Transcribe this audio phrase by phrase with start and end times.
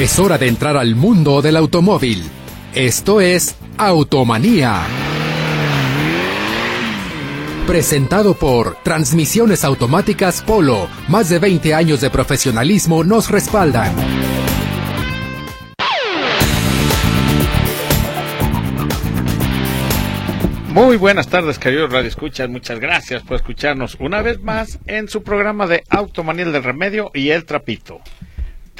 [0.00, 2.22] Es hora de entrar al mundo del automóvil.
[2.74, 4.80] Esto es Automanía.
[7.66, 10.88] Presentado por Transmisiones Automáticas Polo.
[11.08, 13.94] Más de 20 años de profesionalismo nos respaldan.
[20.70, 22.48] Muy buenas tardes, queridos Radio Escuchas.
[22.48, 27.28] Muchas gracias por escucharnos una vez más en su programa de Automanía del Remedio y
[27.28, 28.00] El Trapito.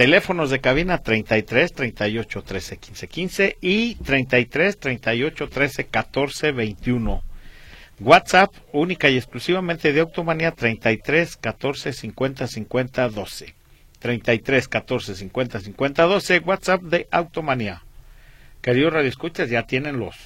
[0.01, 7.23] Teléfonos de cabina 33 38 13 15 15 y 33 38 13 14 21.
[8.01, 13.55] WhatsApp única y exclusivamente de Automanía 33 14 50 50 12.
[13.99, 16.39] 33 14 50 50 12.
[16.47, 17.83] WhatsApp de Automanía.
[18.63, 20.17] Queridos Radio Escuchas, ya tienen los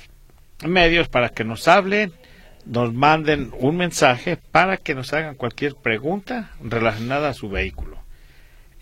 [0.64, 2.12] medios para que nos hablen,
[2.64, 8.03] nos manden un mensaje para que nos hagan cualquier pregunta relacionada a su vehículo.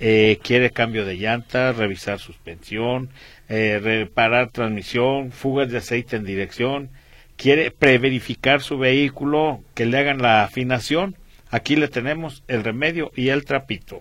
[0.05, 3.11] Eh, quiere cambio de llanta, revisar suspensión,
[3.48, 6.91] eh, reparar transmisión, fugas de aceite en dirección,
[7.36, 11.14] quiere preverificar su vehículo, que le hagan la afinación,
[11.50, 14.00] aquí le tenemos el remedio y el trapito.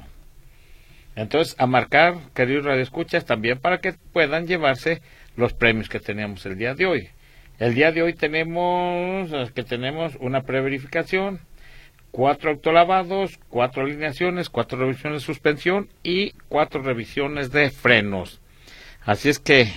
[1.16, 5.04] Entonces, a marcar, queridos radioescuchas, también para que puedan llevarse
[5.36, 7.10] los premios que tenemos el día de hoy.
[7.60, 11.42] El día de hoy tenemos que tenemos una preverificación,
[12.12, 18.42] cuatro autolavados, cuatro alineaciones, cuatro revisiones de suspensión y cuatro revisiones de frenos.
[19.04, 19.72] Así es que,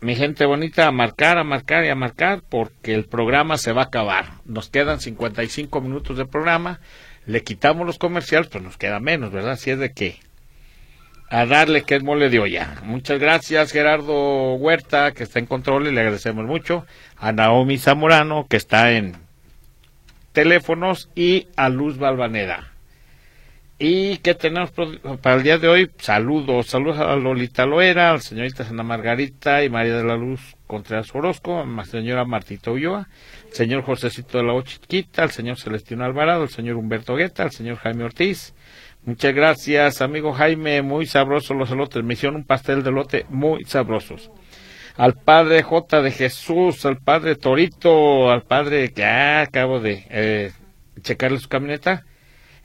[0.00, 3.82] mi gente bonita, a marcar, a marcar y a marcar porque el programa se va
[3.82, 4.26] a acabar.
[4.44, 6.80] Nos quedan 55 minutos de programa,
[7.26, 9.52] le quitamos los comerciales, pues nos queda menos, ¿verdad?
[9.52, 10.18] Así es de que
[11.30, 12.80] a darle que es mole de olla.
[12.82, 16.84] Muchas gracias Gerardo Huerta, que está en control y le agradecemos mucho.
[17.16, 19.16] A Naomi Zamorano, que está en
[20.32, 22.72] teléfonos, y a Luz Balvanera.
[23.78, 24.72] ¿Y qué tenemos
[25.22, 25.90] para el día de hoy?
[25.98, 30.54] Saludos, saludos a Lolita Loera, a la señorita Santa Margarita y María de la Luz
[30.66, 33.08] Contreras Orozco, a la señora Martita Ulloa,
[33.46, 37.52] al señor Josecito de la Ochiquita, al señor Celestino Alvarado, al señor Humberto Guetta, al
[37.52, 38.52] señor Jaime Ortiz,
[39.06, 40.82] Muchas gracias, amigo Jaime.
[40.82, 42.04] Muy sabrosos los elotes.
[42.04, 44.30] Me hicieron un pastel de elote muy sabrosos.
[44.96, 50.52] Al padre J de Jesús, al padre Torito, al padre que acabo de eh,
[51.02, 52.04] checarle su camioneta.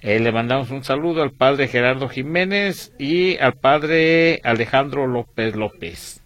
[0.02, 6.22] Eh, le mandamos un saludo al padre Gerardo Jiménez y al padre Alejandro López López.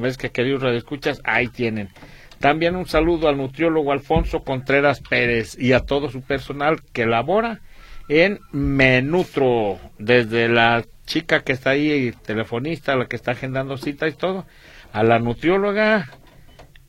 [0.00, 1.90] ¿Ves que queridos escuchas Ahí tienen.
[2.38, 7.60] También un saludo al nutriólogo Alfonso Contreras Pérez y a todo su personal que labora
[8.08, 14.12] en Menutro, desde la chica que está ahí, telefonista, la que está agendando cita y
[14.12, 14.46] todo,
[14.92, 16.08] a la nutrióloga,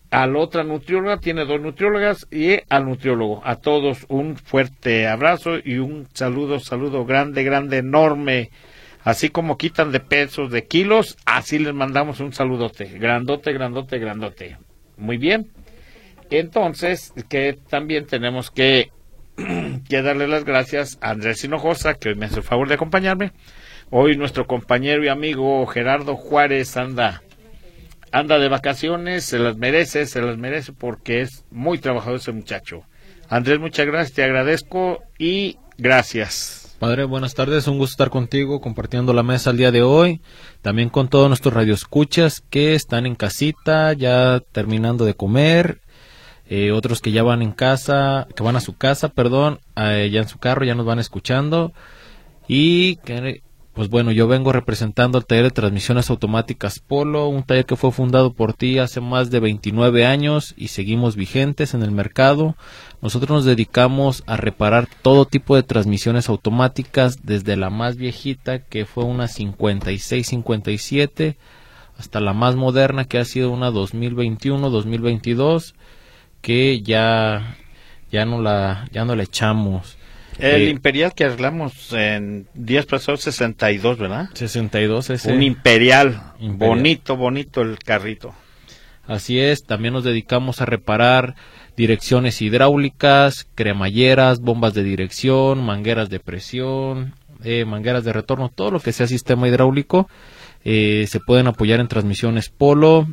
[0.09, 3.41] a la otra nutrióloga, tiene dos nutriólogas, y al nutriólogo.
[3.45, 8.51] A todos un fuerte abrazo y un saludo, saludo grande, grande, enorme.
[9.03, 12.85] Así como quitan de pesos, de kilos, así les mandamos un saludote.
[12.85, 14.57] Grandote, grandote, grandote.
[14.97, 15.49] Muy bien.
[16.29, 18.91] Entonces, que también tenemos que
[19.87, 23.31] quiero darle las gracias a Andrés Hinojosa, que hoy me hace el favor de acompañarme.
[23.89, 27.23] Hoy nuestro compañero y amigo Gerardo Juárez anda,
[28.11, 32.83] anda de vacaciones, se las merece, se las merece porque es muy trabajador ese muchacho.
[33.29, 36.75] Andrés, muchas gracias, te agradezco y gracias.
[36.79, 40.19] Padre, buenas tardes, un gusto estar contigo compartiendo la mesa el día de hoy,
[40.61, 45.79] también con todos nuestros radioescuchas que están en casita, ya terminando de comer
[46.53, 50.19] eh, otros que ya van en casa, que van a su casa, perdón, eh, ya
[50.19, 51.71] en su carro, ya nos van escuchando.
[52.45, 53.41] Y que,
[53.73, 57.91] pues bueno, yo vengo representando al taller de transmisiones automáticas Polo, un taller que fue
[57.91, 62.57] fundado por ti hace más de 29 años y seguimos vigentes en el mercado.
[63.01, 68.85] Nosotros nos dedicamos a reparar todo tipo de transmisiones automáticas, desde la más viejita, que
[68.85, 71.37] fue una 56-57,
[71.97, 75.75] hasta la más moderna, que ha sido una 2021-2022
[76.41, 77.55] que ya
[78.11, 79.97] ya no la ya no le echamos.
[80.41, 84.29] El eh, Imperial que arreglamos en días pasados 62, ¿verdad?
[84.33, 88.33] 62 es un imperial, bonito, bonito el carrito.
[89.05, 91.35] Así es, también nos dedicamos a reparar
[91.77, 97.13] direcciones hidráulicas, cremalleras, bombas de dirección, mangueras de presión,
[97.43, 100.09] eh, mangueras de retorno, todo lo que sea sistema hidráulico.
[100.63, 103.07] Eh, se pueden apoyar en transmisiones Polo,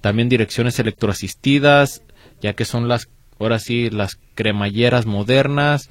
[0.00, 2.02] también direcciones electroasistidas,
[2.40, 3.08] ya que son las,
[3.40, 5.90] ahora sí, las cremalleras modernas,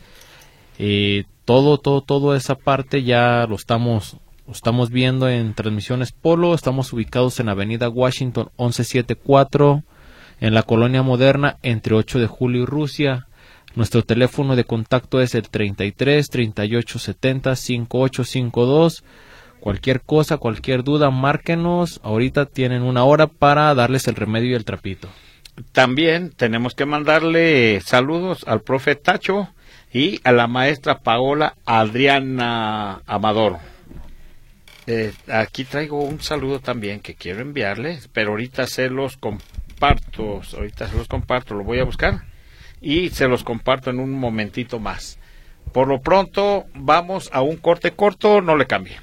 [0.79, 4.17] eh, todo, todo, toda esa parte ya lo estamos,
[4.51, 9.83] estamos viendo en transmisiones Polo, estamos ubicados en Avenida Washington 1174,
[10.39, 13.27] en la colonia moderna, entre 8 de julio y Rusia.
[13.75, 19.03] Nuestro teléfono de contacto es el 33 38 70 5852.
[19.59, 21.99] Cualquier cosa, cualquier duda, márquenos.
[22.03, 25.09] Ahorita tienen una hora para darles el remedio y el trapito.
[25.71, 29.49] También tenemos que mandarle saludos al profe Tacho
[29.97, 33.57] y a la maestra Paola Adriana Amador.
[34.85, 40.87] Eh, aquí traigo un saludo también que quiero enviarles, pero ahorita se los comparto, ahorita
[40.87, 42.25] se los comparto, lo voy a buscar
[42.79, 45.17] y se los comparto en un momentito más.
[45.73, 48.97] Por lo pronto vamos a un corte corto, no le cambie.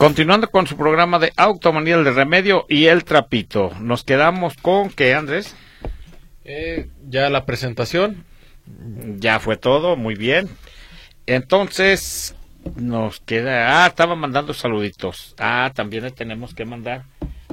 [0.00, 5.12] Continuando con su programa de Automanía de Remedio y el Trapito, nos quedamos con que
[5.12, 5.54] Andrés.
[6.42, 8.24] Eh, ya la presentación.
[9.18, 10.48] Ya fue todo, muy bien.
[11.26, 12.34] Entonces,
[12.76, 13.84] nos queda.
[13.84, 15.34] Ah, estaba mandando saluditos.
[15.38, 17.02] Ah, también le tenemos que mandar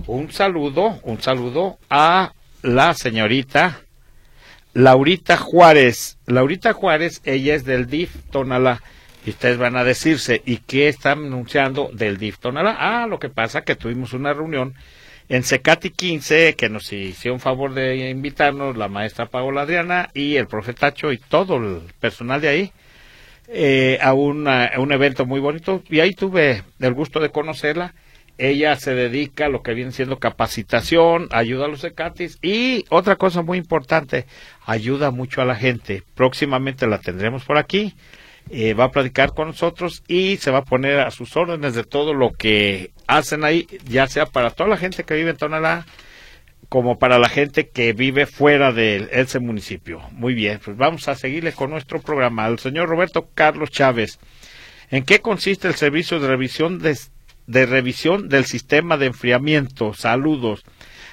[0.05, 3.81] un saludo, un saludo a la señorita
[4.73, 6.17] Laurita Juárez.
[6.27, 8.81] Laurita Juárez, ella es del DIF Tonalá.
[9.27, 12.37] Y ustedes van a decirse, ¿y qué están anunciando del DIF?
[12.45, 14.73] Ah, lo que pasa que tuvimos una reunión
[15.27, 20.37] en Secati 15 que nos hicieron un favor de invitarnos la maestra Paola Adriana y
[20.37, 22.71] el profetacho y todo el personal de ahí
[23.49, 24.47] eh, a un
[24.93, 27.95] evento muy bonito y ahí tuve el gusto de conocerla.
[28.37, 33.17] Ella se dedica a lo que viene siendo capacitación, ayuda a los Secatis y otra
[33.17, 34.25] cosa muy importante,
[34.65, 36.03] ayuda mucho a la gente.
[36.15, 37.93] Próximamente la tendremos por aquí
[38.49, 41.83] eh, va a platicar con nosotros y se va a poner a sus órdenes de
[41.83, 45.85] todo lo que hacen ahí, ya sea para toda la gente que vive en Tonalá,
[46.69, 50.01] como para la gente que vive fuera de ese municipio.
[50.11, 52.47] Muy bien, pues vamos a seguirle con nuestro programa.
[52.47, 54.19] El señor Roberto Carlos Chávez.
[54.89, 59.93] ¿En qué consiste el servicio de revisión de revisión del sistema de enfriamiento?
[59.93, 60.63] Saludos.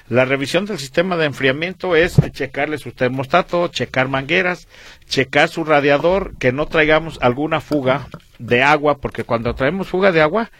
[0.07, 4.67] La revisión del sistema de enfriamiento es checarle su termostato, checar mangueras,
[5.07, 8.07] checar su radiador, que no traigamos alguna fuga
[8.37, 10.51] de agua, porque cuando traemos fuga de agua,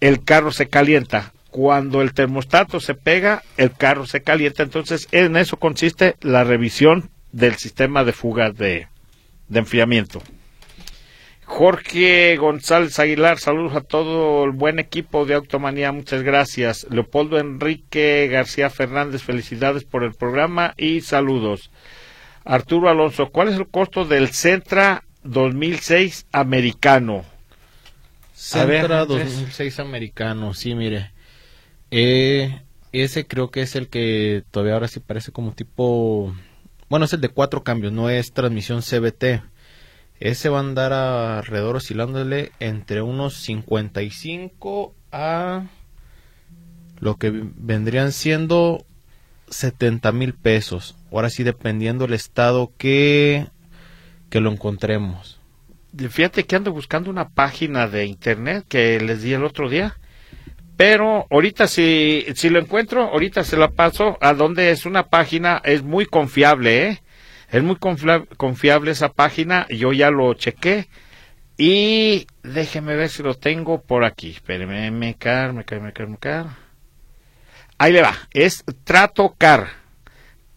[0.00, 1.32] el carro se calienta.
[1.50, 4.62] Cuando el termostato se pega, el carro se calienta.
[4.62, 8.86] Entonces, en eso consiste la revisión del sistema de fuga de,
[9.48, 10.22] de enfriamiento.
[11.54, 16.86] Jorge González Aguilar, saludos a todo el buen equipo de Automanía, muchas gracias.
[16.88, 21.70] Leopoldo Enrique García Fernández, felicidades por el programa y saludos.
[22.46, 27.22] Arturo Alonso, ¿cuál es el costo del Centra 2006 americano?
[28.32, 31.10] Centra 2006 americano, sí, mire.
[31.90, 32.62] Eh,
[32.92, 36.34] ese creo que es el que todavía ahora sí parece como tipo...
[36.88, 39.51] Bueno, es el de cuatro cambios, no es transmisión CBT
[40.22, 45.64] ese va a andar alrededor oscilándole entre unos 55 a
[47.00, 48.86] lo que vendrían siendo
[49.48, 50.96] 70 mil pesos.
[51.10, 53.48] Ahora sí, dependiendo del estado que,
[54.30, 55.40] que lo encontremos.
[56.08, 59.98] Fíjate que ando buscando una página de internet que les di el otro día.
[60.76, 65.60] Pero ahorita si, si lo encuentro, ahorita se la paso a donde es una página,
[65.64, 67.02] es muy confiable, ¿eh?
[67.52, 70.88] Es muy confiable esa página, yo ya lo chequé
[71.58, 74.30] y déjeme ver si lo tengo por aquí.
[74.30, 76.46] Espéreme, me car, me car, me car, me car.
[77.76, 79.68] Ahí le va, es Trato Car.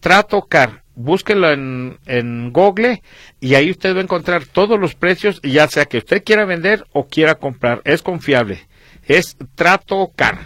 [0.00, 0.84] Trato Car.
[0.94, 3.02] Búsquelo en, en Google
[3.40, 6.86] y ahí usted va a encontrar todos los precios, ya sea que usted quiera vender
[6.92, 7.82] o quiera comprar.
[7.84, 8.66] Es confiable.
[9.06, 10.38] Es Trato Car.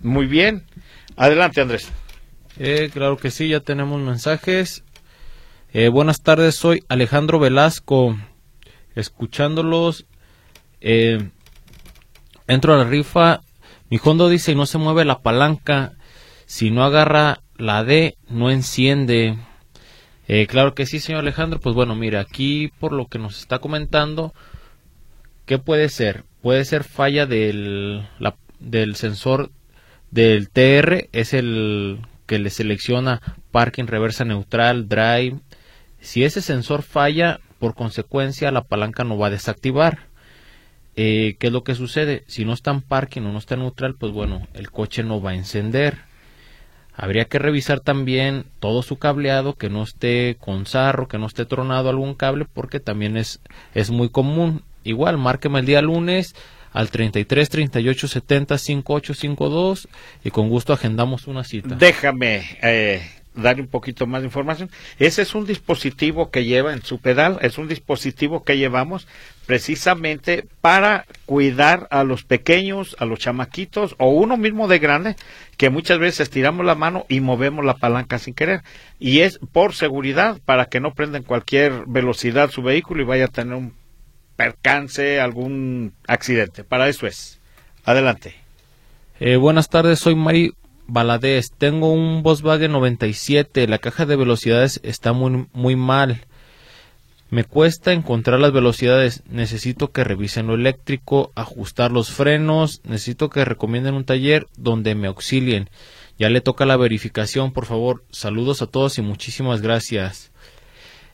[0.00, 0.66] Muy bien.
[1.16, 1.88] Adelante, Andrés.
[2.58, 4.84] Eh, claro que sí, ya tenemos mensajes.
[5.74, 8.18] Eh, buenas tardes, soy Alejandro Velasco.
[8.94, 10.04] Escuchándolos,
[10.82, 11.30] eh,
[12.46, 13.40] entro a la rifa.
[13.88, 15.94] Mi Hondo dice: no se mueve la palanca.
[16.44, 19.38] Si no agarra la D, no enciende.
[20.28, 21.58] Eh, claro que sí, señor Alejandro.
[21.58, 24.34] Pues bueno, mire, aquí por lo que nos está comentando,
[25.46, 26.24] ¿qué puede ser?
[26.42, 28.06] Puede ser falla del,
[28.60, 29.50] del sensor
[30.10, 35.40] del TR, es el que le selecciona parking, reversa neutral, drive,
[36.02, 40.00] si ese sensor falla, por consecuencia la palanca no va a desactivar.
[40.96, 42.24] Eh, ¿Qué es lo que sucede?
[42.26, 45.30] Si no está en parking o no está neutral, pues bueno, el coche no va
[45.30, 45.98] a encender.
[46.94, 51.46] Habría que revisar también todo su cableado, que no esté con sarro, que no esté
[51.46, 53.40] tronado algún cable, porque también es,
[53.72, 54.62] es muy común.
[54.84, 56.34] Igual, márqueme el día lunes
[56.72, 59.88] al 33 38 70 5852
[60.24, 61.76] y con gusto agendamos una cita.
[61.76, 63.02] Déjame eh,
[63.34, 64.70] dar un poquito más de información.
[64.98, 69.06] Ese es un dispositivo que lleva en su pedal, es un dispositivo que llevamos
[69.46, 75.16] precisamente para cuidar a los pequeños, a los chamaquitos o uno mismo de grande,
[75.56, 78.62] que muchas veces estiramos la mano y movemos la palanca sin querer.
[78.98, 83.24] Y es por seguridad, para que no prenda en cualquier velocidad su vehículo y vaya
[83.26, 83.74] a tener un
[84.36, 86.64] percance, algún accidente.
[86.64, 87.40] Para eso es.
[87.84, 88.34] Adelante.
[89.20, 90.52] Eh, buenas tardes, soy Mari
[90.92, 91.52] Baladés.
[91.56, 93.66] Tengo un Volkswagen 97.
[93.66, 96.26] La caja de velocidades está muy, muy mal.
[97.30, 99.22] Me cuesta encontrar las velocidades.
[99.26, 102.82] Necesito que revisen lo eléctrico, ajustar los frenos.
[102.84, 105.70] Necesito que recomienden un taller donde me auxilien.
[106.18, 108.04] Ya le toca la verificación, por favor.
[108.10, 110.30] Saludos a todos y muchísimas gracias.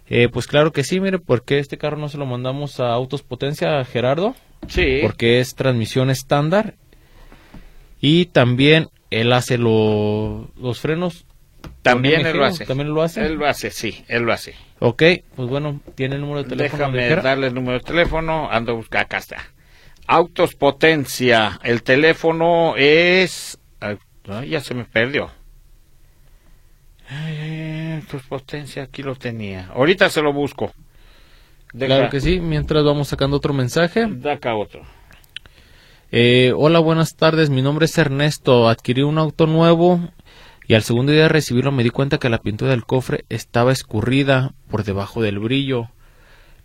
[0.08, 3.23] Eh, pues claro que sí, mire, porque este carro no se lo mandamos a Autos
[3.23, 4.35] Potencia, Gerardo.
[4.66, 4.99] Sí.
[5.02, 6.75] Porque es transmisión estándar.
[8.00, 11.24] Y también él hace los frenos
[11.82, 12.66] también él lo hace.
[12.66, 13.24] ¿También lo hace?
[13.24, 14.54] Él lo hace, sí, él lo hace.
[14.78, 15.02] Ok,
[15.34, 16.92] pues bueno, tiene el número de teléfono.
[16.92, 19.38] Déjame darle el número de teléfono, ando a buscar, acá está.
[20.06, 23.58] Autos Potencia, el teléfono es...
[24.46, 25.30] ya se me perdió.
[27.96, 29.68] Autos Potencia, aquí lo tenía.
[29.74, 30.72] Ahorita se lo busco.
[31.68, 34.06] Claro que sí, mientras vamos sacando otro mensaje.
[34.08, 34.82] Da acá otro.
[36.10, 37.50] Eh, hola, buenas tardes.
[37.50, 38.68] Mi nombre es Ernesto.
[38.68, 40.00] Adquirí un auto nuevo
[40.66, 43.72] y al segundo día de recibirlo me di cuenta que la pintura del cofre estaba
[43.72, 45.90] escurrida por debajo del brillo.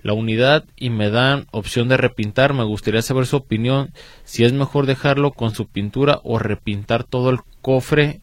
[0.01, 2.53] La unidad y me dan opción de repintar.
[2.53, 3.91] Me gustaría saber su opinión
[4.23, 8.21] si es mejor dejarlo con su pintura o repintar todo el cofre.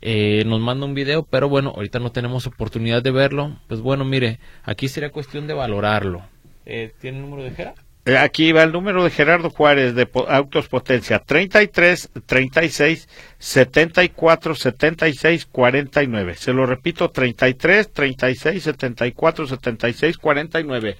[0.00, 3.58] Eh, nos manda un video, pero bueno, ahorita no tenemos oportunidad de verlo.
[3.68, 6.22] Pues bueno, mire, aquí sería cuestión de valorarlo.
[6.64, 7.74] Eh, ¿Tiene el número de Jera?
[8.06, 15.46] Eh, aquí va el número de Gerardo Juárez de Autos Potencia 33 36 74 76
[15.46, 16.34] 49.
[16.34, 20.96] Se lo repito 33 36 74 76 49.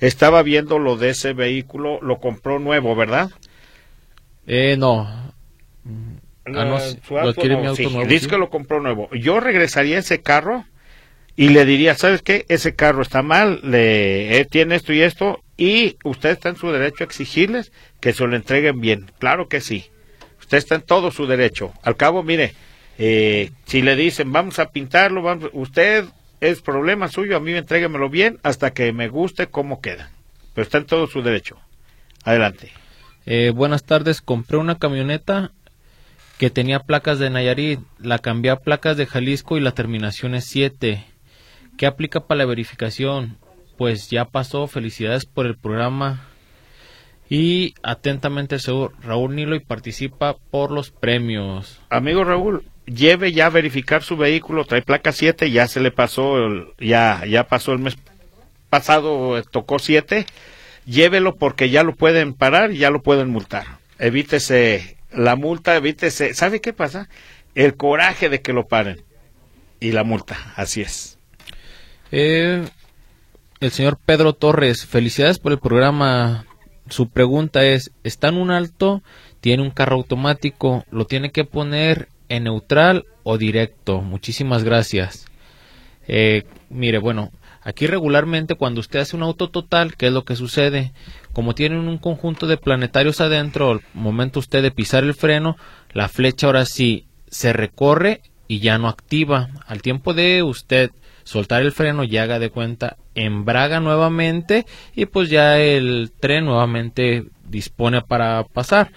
[0.00, 3.30] Estaba viendo lo de ese vehículo, lo compró nuevo, ¿verdad?
[4.46, 5.08] Eh, no.
[6.46, 6.78] Ah, no,
[7.22, 9.08] lo Dice que lo compró nuevo.
[9.14, 10.64] Yo regresaría ese carro
[11.36, 12.44] y le diría, ¿sabes qué?
[12.48, 16.70] Ese carro está mal, le eh, tiene esto y esto, y usted está en su
[16.70, 19.10] derecho a exigirles que se lo entreguen bien.
[19.18, 19.86] Claro que sí.
[20.40, 21.72] Usted está en todo su derecho.
[21.82, 22.54] Al cabo, mire,
[22.98, 26.04] eh, si le dicen vamos a pintarlo, vamos, usted
[26.40, 30.10] es problema suyo, a mí entréguemelo bien hasta que me guste cómo queda.
[30.54, 31.58] Pero está en todo su derecho.
[32.24, 32.72] Adelante.
[33.26, 35.52] Eh, buenas tardes, compré una camioneta
[36.38, 40.44] que tenía placas de Nayarit, la cambié a placas de Jalisco y la terminación es
[40.44, 41.04] 7.
[41.78, 43.38] ¿Qué aplica para la verificación?
[43.76, 44.66] Pues ya pasó.
[44.66, 46.28] Felicidades por el programa.
[47.28, 51.80] Y atentamente el Raúl Nilo y participa por los premios.
[51.88, 56.36] Amigo Raúl, lleve ya a verificar su vehículo, trae placa 7, ya se le pasó,
[56.78, 57.96] ya, ya pasó el mes
[58.68, 60.26] pasado, tocó 7.
[60.86, 63.64] Llévelo porque ya lo pueden parar y ya lo pueden multar.
[63.98, 66.34] Evítese la multa, evítese.
[66.34, 67.08] ¿Sabe qué pasa?
[67.54, 69.02] El coraje de que lo paren
[69.80, 71.18] y la multa, así es.
[72.10, 72.64] Eh,
[73.60, 76.44] el señor Pedro Torres, felicidades por el programa.
[76.88, 79.02] Su pregunta es, ¿está en un alto?
[79.40, 84.00] Tiene un carro automático, lo tiene que poner en neutral o directo.
[84.00, 85.26] Muchísimas gracias.
[86.06, 87.30] Eh, mire, bueno,
[87.62, 90.92] aquí regularmente cuando usted hace un auto total, ¿qué es lo que sucede?
[91.32, 95.56] Como tienen un conjunto de planetarios adentro, al momento usted de pisar el freno,
[95.92, 99.48] la flecha ahora sí se recorre y ya no activa.
[99.66, 100.90] Al tiempo de usted
[101.24, 107.24] soltar el freno y haga de cuenta embraga nuevamente y pues ya el tren nuevamente
[107.48, 108.92] dispone para pasar.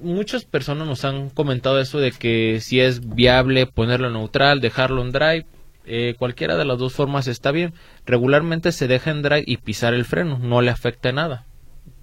[0.00, 5.10] Muchas personas nos han comentado eso de que si es viable ponerlo neutral, dejarlo en
[5.10, 5.46] drive,
[5.86, 7.74] eh, cualquiera de las dos formas está bien.
[8.06, 11.46] Regularmente se deja en drive y pisar el freno, no le afecta nada.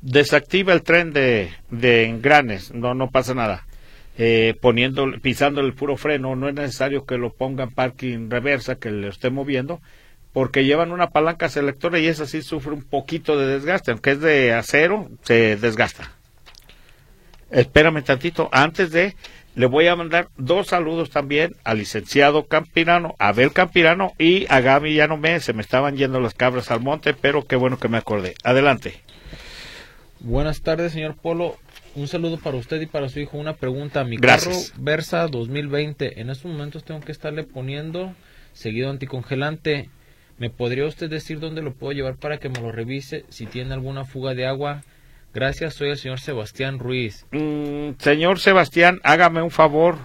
[0.01, 3.65] Desactiva el tren de, de engranes, no, no pasa nada
[4.17, 8.91] eh, poniendo, pisando el puro freno, no es necesario que lo pongan parking reversa, que
[8.91, 9.81] le esté moviendo,
[10.31, 14.21] porque llevan una palanca selectora y esa sí sufre un poquito de desgaste, aunque es
[14.21, 16.11] de acero, se desgasta.
[17.51, 19.15] Espérame tantito, antes de,
[19.55, 24.99] le voy a mandar dos saludos también al licenciado Campirano, Abel Campirano y a Gaby
[25.17, 28.35] me se me estaban yendo las cabras al monte, pero qué bueno que me acordé.
[28.43, 29.01] Adelante.
[30.19, 31.57] Buenas tardes, señor Polo
[31.95, 33.37] un saludo para usted y para su hijo.
[33.37, 34.03] Una pregunta.
[34.03, 36.21] Mi carro Versa 2020.
[36.21, 38.13] En estos momentos tengo que estarle poniendo
[38.53, 39.89] seguido anticongelante.
[40.37, 43.25] ¿Me podría usted decir dónde lo puedo llevar para que me lo revise?
[43.29, 44.83] Si tiene alguna fuga de agua.
[45.33, 47.25] Gracias, soy el señor Sebastián Ruiz.
[47.31, 49.97] Mm, señor Sebastián, hágame un favor.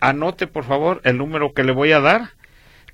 [0.00, 2.30] Anote, por favor, el número que le voy a dar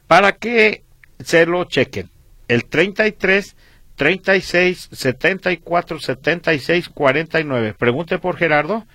[0.07, 0.85] para que
[1.21, 2.11] se lo chequen.
[2.49, 3.57] El 33
[3.99, 7.75] 36 74 76 49.
[7.75, 8.87] Pregunte por Gerardo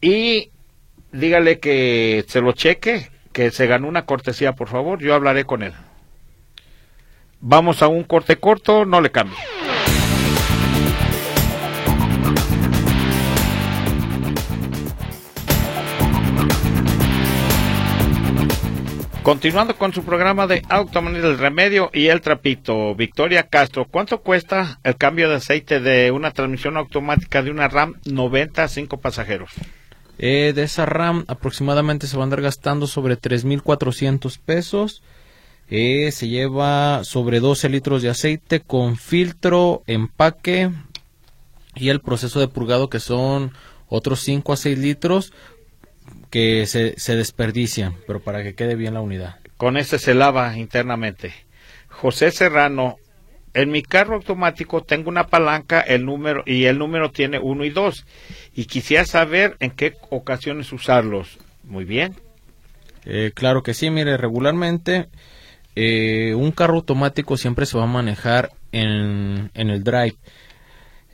[0.00, 0.50] y
[1.12, 5.00] dígale que se lo cheque, que se ganó una cortesía, por favor.
[5.00, 5.74] Yo hablaré con él.
[7.40, 9.36] Vamos a un corte corto, no le cambie.
[19.28, 24.80] Continuando con su programa de Automanía del Remedio y el Trapito, Victoria Castro, ¿cuánto cuesta
[24.84, 29.50] el cambio de aceite de una transmisión automática de una RAM 90 a 5 pasajeros?
[30.16, 35.02] Eh, de esa RAM aproximadamente se va a andar gastando sobre 3.400 pesos.
[35.68, 40.70] Eh, se lleva sobre 12 litros de aceite con filtro, empaque
[41.74, 43.52] y el proceso de purgado que son
[43.88, 45.34] otros 5 a 6 litros
[46.30, 49.36] que se, se desperdician, pero para que quede bien la unidad.
[49.56, 51.32] Con este se lava internamente.
[51.88, 52.96] José Serrano,
[53.54, 57.70] en mi carro automático tengo una palanca el número y el número tiene 1 y
[57.70, 58.06] 2
[58.54, 61.38] y quisiera saber en qué ocasiones usarlos.
[61.64, 62.14] Muy bien.
[63.04, 65.08] Eh, claro que sí, mire, regularmente
[65.74, 70.16] eh, un carro automático siempre se va a manejar en, en el drive.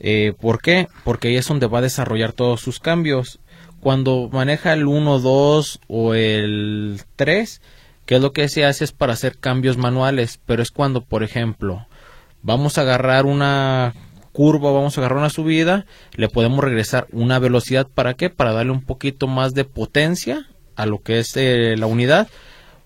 [0.01, 0.89] Eh, ¿Por qué?
[1.05, 3.41] Porque ahí es donde va a desarrollar todos sus cambios
[3.85, 7.61] cuando maneja el 1, 2 o el 3,
[8.07, 11.23] que es lo que se hace es para hacer cambios manuales, pero es cuando, por
[11.23, 11.87] ejemplo,
[12.41, 13.93] vamos a agarrar una
[14.33, 18.31] curva, vamos a agarrar una subida, le podemos regresar una velocidad, ¿para qué?
[18.31, 22.29] Para darle un poquito más de potencia a lo que es eh, la unidad,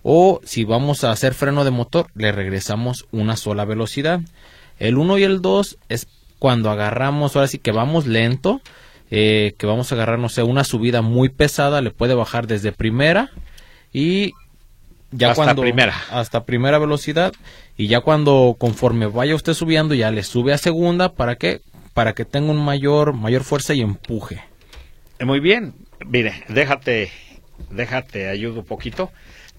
[0.03, 4.21] o si vamos a hacer freno de motor, le regresamos una sola velocidad.
[4.81, 6.09] El 1 y el 2 es
[6.41, 8.61] cuando agarramos, ahora sí que vamos lento,
[9.11, 12.73] eh, que vamos a agarrar, no sé, una subida muy pesada, le puede bajar desde
[12.73, 13.31] primera
[13.93, 14.33] y
[15.11, 15.95] ya hasta cuando primera.
[16.11, 17.33] hasta primera velocidad
[17.77, 21.63] y ya cuando conforme vaya usted subiendo ya le sube a segunda para que
[21.95, 24.43] para que tenga un mayor mayor fuerza y empuje.
[25.19, 25.75] Eh, Muy bien,
[26.07, 27.11] mire, déjate,
[27.71, 29.11] déjate, ayudo un poquito.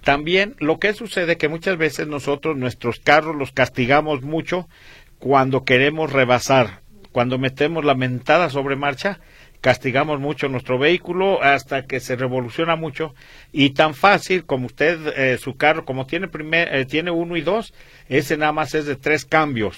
[0.03, 4.69] También lo que sucede que muchas veces nosotros nuestros carros los castigamos mucho
[5.17, 6.81] cuando queremos rebasar,
[7.11, 9.19] cuando metemos la mentada sobre marcha,
[9.61, 13.13] castigamos mucho nuestro vehículo hasta que se revoluciona mucho
[13.51, 17.41] y tan fácil como usted eh, su carro como tiene primer eh, tiene uno y
[17.41, 17.73] dos
[18.07, 19.77] ese nada más es de tres cambios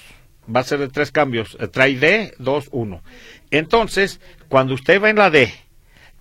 [0.54, 3.02] va a ser de tres cambios eh, trae D dos uno
[3.50, 5.52] entonces cuando usted va en la D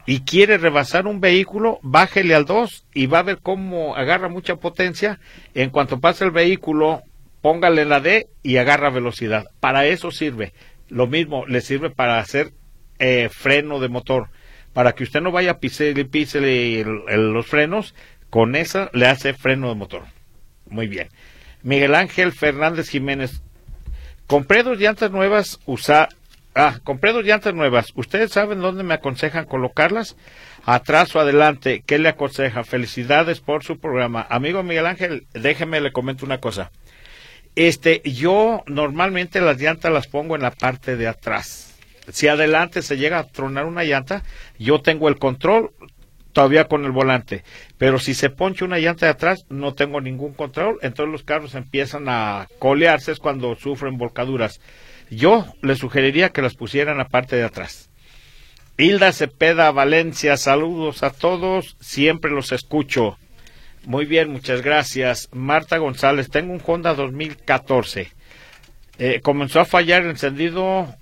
[0.06, 4.56] y quiere rebasar un vehículo, bájele al 2 y va a ver cómo agarra mucha
[4.56, 5.20] potencia.
[5.54, 7.04] En cuanto pase el vehículo,
[7.42, 9.46] póngale la D y agarra velocidad.
[9.60, 10.54] Para eso sirve.
[10.90, 12.52] Lo mismo le sirve para hacer
[13.02, 14.30] eh, freno de motor.
[14.72, 15.60] Para que usted no vaya a
[17.10, 17.94] el- los frenos,
[18.30, 20.04] con esa le hace freno de motor.
[20.68, 21.10] Muy bien.
[21.64, 23.42] Miguel Ángel Fernández Jiménez.
[24.28, 26.08] Compré dos llantas nuevas, usa...
[26.56, 27.92] Ah, compré dos llantas nuevas.
[27.96, 30.16] ¿Ustedes saben dónde me aconsejan colocarlas?
[30.66, 31.84] Atrás o adelante.
[31.86, 32.64] ¿Qué le aconseja?
[32.64, 34.26] Felicidades por su programa.
[34.30, 36.72] Amigo Miguel Ángel, déjeme le comento una cosa.
[37.56, 41.71] Este, yo normalmente las llantas las pongo en la parte de atrás.
[42.10, 44.24] Si adelante se llega a tronar una llanta,
[44.58, 45.72] yo tengo el control
[46.34, 47.44] todavía con el volante.
[47.78, 50.80] Pero si se poncha una llanta de atrás, no tengo ningún control.
[50.82, 54.60] Entonces los carros empiezan a colearse, es cuando sufren volcaduras.
[55.10, 57.90] Yo les sugeriría que las pusieran la parte de atrás.
[58.78, 63.18] Hilda Cepeda Valencia, saludos a todos, siempre los escucho.
[63.86, 65.28] Muy bien, muchas gracias.
[65.34, 68.12] Marta González, tengo un Honda 2014.
[68.98, 70.96] Eh, comenzó a fallar el encendido,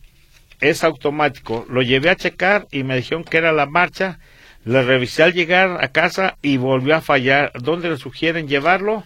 [0.62, 1.66] es automático.
[1.70, 4.20] Lo llevé a checar y me dijeron que era la marcha.
[4.66, 7.52] Le revisé al llegar a casa y volvió a fallar.
[7.60, 9.04] ¿Dónde le sugieren llevarlo?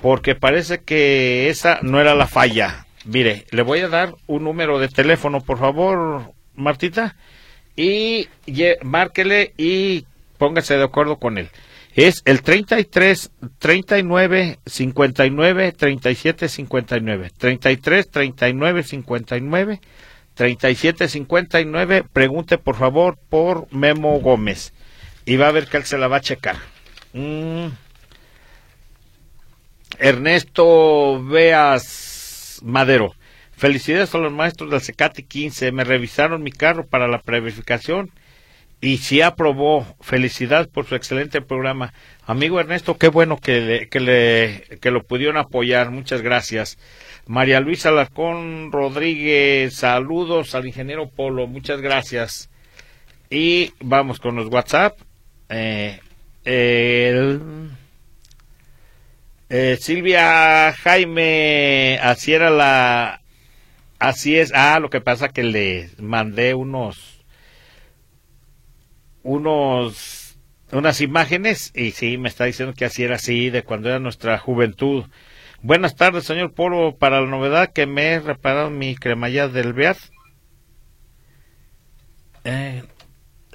[0.00, 2.86] Porque parece que esa no era la falla.
[3.04, 7.16] Mire, le voy a dar un número de teléfono, por favor, Martita,
[7.76, 8.28] y
[8.82, 10.06] márquele y
[10.38, 11.48] póngase de acuerdo con él.
[11.94, 17.30] Es el 33 39 59 37 59.
[17.36, 19.80] 33 39 59
[20.42, 22.04] 37 59.
[22.12, 24.72] Pregunte por favor por Memo Gómez
[25.24, 26.56] y va a ver que él se la va a checar.
[27.12, 27.66] Mm.
[30.00, 33.14] Ernesto Veas Madero.
[33.52, 35.70] Felicidades a los maestros del Secati 15.
[35.70, 38.10] Me revisaron mi carro para la preverificación
[38.82, 39.86] y sí aprobó.
[40.00, 41.94] Felicidades por su excelente programa.
[42.26, 45.90] Amigo Ernesto, qué bueno que, le, que, le, que lo pudieron apoyar.
[45.90, 46.76] Muchas gracias.
[47.26, 51.46] María Luisa Alarcón Rodríguez, saludos al ingeniero Polo.
[51.46, 52.50] Muchas gracias.
[53.30, 54.98] Y vamos con los WhatsApp.
[55.48, 56.00] Eh,
[56.44, 57.70] el-
[59.48, 63.20] eh, Silvia Jaime, así era la
[63.98, 64.50] Así es.
[64.52, 67.11] Ah, lo que pasa que le mandé unos
[69.22, 70.38] unos
[70.72, 74.38] unas imágenes y sí me está diciendo que así era así de cuando era nuestra
[74.38, 75.04] juventud.
[75.60, 76.96] Buenas tardes, señor Polo.
[76.96, 79.98] Para la novedad que me he reparado mi cremallera del Beat.
[82.44, 82.82] Eh,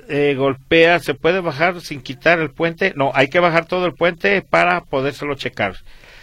[0.07, 2.93] eh, golpea, ¿se puede bajar sin quitar el puente?
[2.95, 5.75] No, hay que bajar todo el puente para podérselo checar.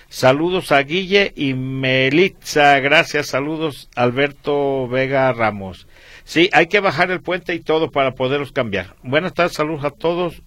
[0.09, 5.87] Saludos a Guille y Melitza, gracias, saludos Alberto Vega Ramos.
[6.25, 8.97] Sí, hay que bajar el puente y todo para poderlos cambiar.
[9.03, 10.43] Buenas tardes, saludos a todos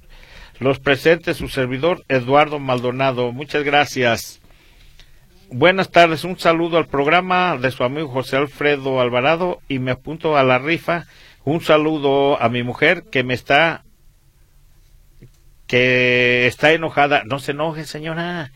[0.59, 3.31] los presentes, su servidor Eduardo Maldonado.
[3.31, 4.41] Muchas gracias.
[5.49, 10.35] Buenas tardes, un saludo al programa de su amigo José Alfredo Alvarado y me apunto
[10.35, 11.05] a la rifa.
[11.45, 13.85] Un saludo a mi mujer que me está
[15.67, 17.23] que está enojada.
[17.25, 18.51] No se enoje, señora.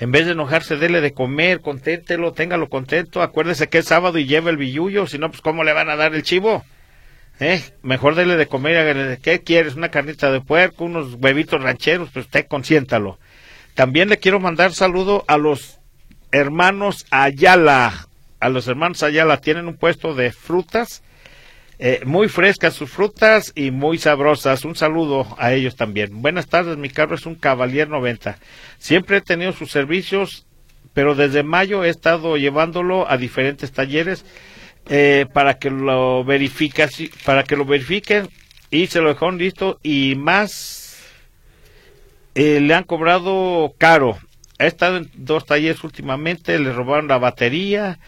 [0.00, 3.20] En vez de enojarse, dele de comer, conténtelo, téngalo contento.
[3.20, 5.96] Acuérdese que es sábado y lleva el billullo, si no, pues ¿cómo le van a
[5.96, 6.64] dar el chivo?
[7.40, 7.62] ¿Eh?
[7.82, 9.74] Mejor dele de comer y hágale, ¿qué quieres?
[9.74, 12.10] ¿Una carnita de puerco, unos huevitos rancheros?
[12.12, 13.18] Pues usted consiéntalo.
[13.74, 15.78] También le quiero mandar saludo a los
[16.32, 18.08] hermanos Ayala.
[18.40, 21.02] A los hermanos Ayala tienen un puesto de frutas
[21.78, 24.64] eh, muy frescas sus frutas y muy sabrosas.
[24.64, 26.22] Un saludo a ellos también.
[26.22, 28.38] Buenas tardes, mi carro es un Cavalier 90.
[28.78, 30.46] Siempre he tenido sus servicios,
[30.92, 34.24] pero desde mayo he estado llevándolo a diferentes talleres
[34.88, 36.26] eh, para que lo
[37.24, 38.28] para que lo verifiquen
[38.70, 40.98] y se lo dejaron listo y más
[42.34, 44.18] eh, le han cobrado caro.
[44.58, 48.00] Ha estado en dos talleres últimamente, le robaron la batería,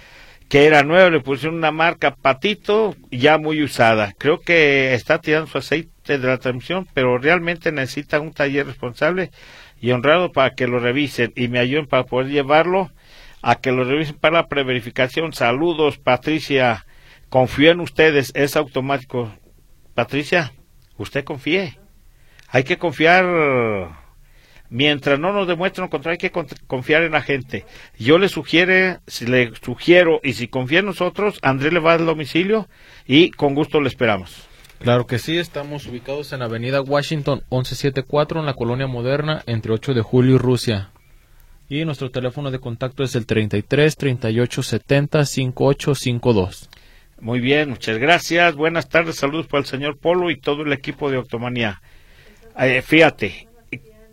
[0.51, 4.15] que era nueva, le pusieron una marca Patito, ya muy usada.
[4.19, 9.31] Creo que está tirando su aceite de la transmisión, pero realmente necesita un taller responsable
[9.81, 12.91] y honrado para que lo revisen y me ayuden para poder llevarlo
[13.43, 15.33] a que lo revisen para la preverificación.
[15.33, 16.85] Saludos, Patricia.
[17.29, 19.33] Confío en ustedes, es automático.
[19.95, 20.53] Patricia,
[20.97, 21.79] usted confíe.
[22.49, 23.25] Hay que confiar
[24.71, 27.67] mientras no nos demuestren lo contrario, hay que confiar en la gente.
[27.99, 32.07] Yo le sugiere, si le sugiero y si confía en nosotros, André le va al
[32.07, 32.69] domicilio
[33.07, 34.49] y con gusto le esperamos.
[34.79, 39.93] Claro que sí, estamos ubicados en Avenida Washington 1174 en la colonia moderna entre 8
[39.93, 40.91] de julio y Rusia.
[41.69, 46.71] Y nuestro teléfono de contacto es el 33 38 70 5852.
[47.21, 48.55] Muy bien, muchas gracias.
[48.55, 51.83] Buenas tardes, saludos para el señor Polo y todo el equipo de Octomanía.
[52.59, 53.50] Eh, fíjate,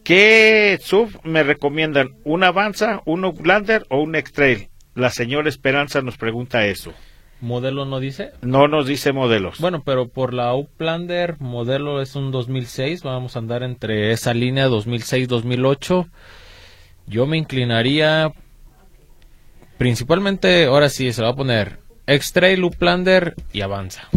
[0.08, 2.16] ¿Qué sub me recomiendan?
[2.24, 4.70] ¿Un Avanza, un Uplander o un X-Trail?
[4.96, 6.94] La señora Esperanza nos pregunta eso.
[7.42, 8.32] ¿Modelo no dice?
[8.42, 9.60] No nos dice modelos.
[9.60, 13.04] Bueno, pero por la Uplander, modelo es un 2006.
[13.04, 16.10] Vamos a andar entre esa línea 2006-2008.
[17.08, 18.32] Yo me inclinaría
[19.78, 24.08] principalmente, ahora sí, se va a poner X-Trail, Uplander y Avanza.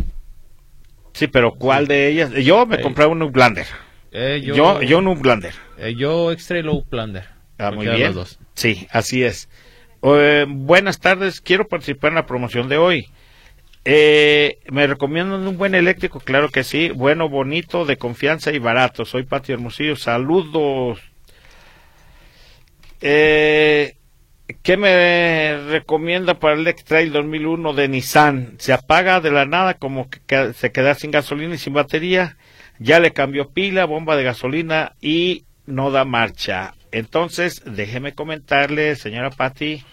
[1.14, 2.30] Sí, pero ¿cuál de ellas?
[2.30, 3.66] Yo me compré un Uplander.
[4.12, 5.54] Eh, yo, yo, un Uplander.
[5.78, 7.24] Eh, yo Extra Low Plander.
[7.58, 8.14] Ah, muy bien.
[8.54, 9.48] Sí, así es.
[10.02, 13.08] Eh, buenas tardes, quiero participar en la promoción de hoy.
[13.84, 16.20] ¿Me recomiendan un buen eléctrico?
[16.20, 16.90] Claro que sí.
[16.90, 19.04] Bueno, bonito, de confianza y barato.
[19.04, 19.96] Soy Patio Hermosillo.
[19.96, 21.00] Saludos.
[23.00, 23.96] ¿Qué
[24.76, 28.54] me recomienda para el X-Trail 2001 de Nissan?
[28.58, 32.36] Se apaga de la nada como que se queda sin gasolina y sin batería
[32.80, 36.74] ya le cambió pila, bomba de gasolina y no da marcha.
[36.90, 39.84] Entonces, déjeme comentarle, señora Patti,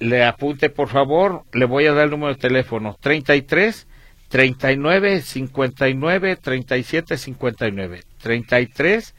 [0.00, 3.86] le apunte por favor, le voy a dar el número de teléfono 33
[4.28, 9.14] 39 59 37 59 33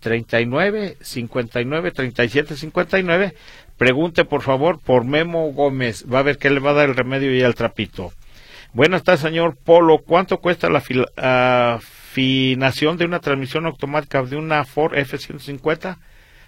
[0.00, 3.34] 39 59 37 59
[3.76, 6.04] pregunte por favor por Memo Gómez.
[6.12, 8.12] Va a ver qué le va a dar el remedio y el trapito.
[8.72, 9.98] Buenas tardes señor Polo.
[9.98, 15.96] ¿cuánto cuesta la fila, uh, afinación de una transmisión automática de una Ford F-150,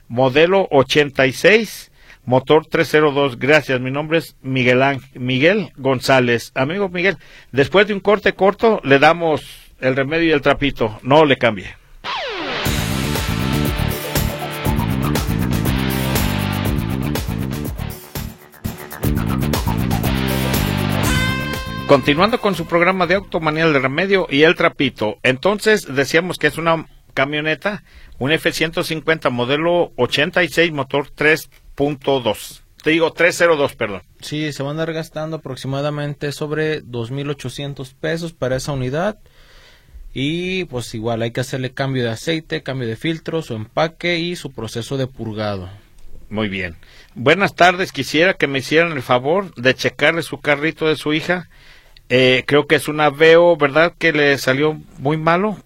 [0.08, 1.90] modelo 86,
[2.26, 3.38] motor 302.
[3.38, 4.82] Gracias, mi nombre es Miguel,
[5.14, 6.52] Miguel González.
[6.54, 7.16] Amigo Miguel,
[7.50, 10.98] después de un corte corto le damos el remedio y el trapito.
[11.02, 11.83] No le cambie.
[21.86, 26.56] Continuando con su programa de Automanía de Remedio y el Trapito, entonces decíamos que es
[26.56, 27.84] una camioneta,
[28.18, 32.62] un F-150 modelo 86, motor 3.2.
[32.82, 34.02] Te digo 302, perdón.
[34.20, 39.18] Sí, se van a andar gastando aproximadamente sobre 2.800 pesos para esa unidad.
[40.14, 44.36] Y pues igual hay que hacerle cambio de aceite, cambio de filtro, su empaque y
[44.36, 45.68] su proceso de purgado.
[46.30, 46.76] Muy bien.
[47.14, 51.48] Buenas tardes, quisiera que me hicieran el favor de checarle su carrito de su hija.
[52.08, 53.94] Eh, creo que es una Veo, ¿verdad?
[53.98, 55.56] Que le salió muy malo.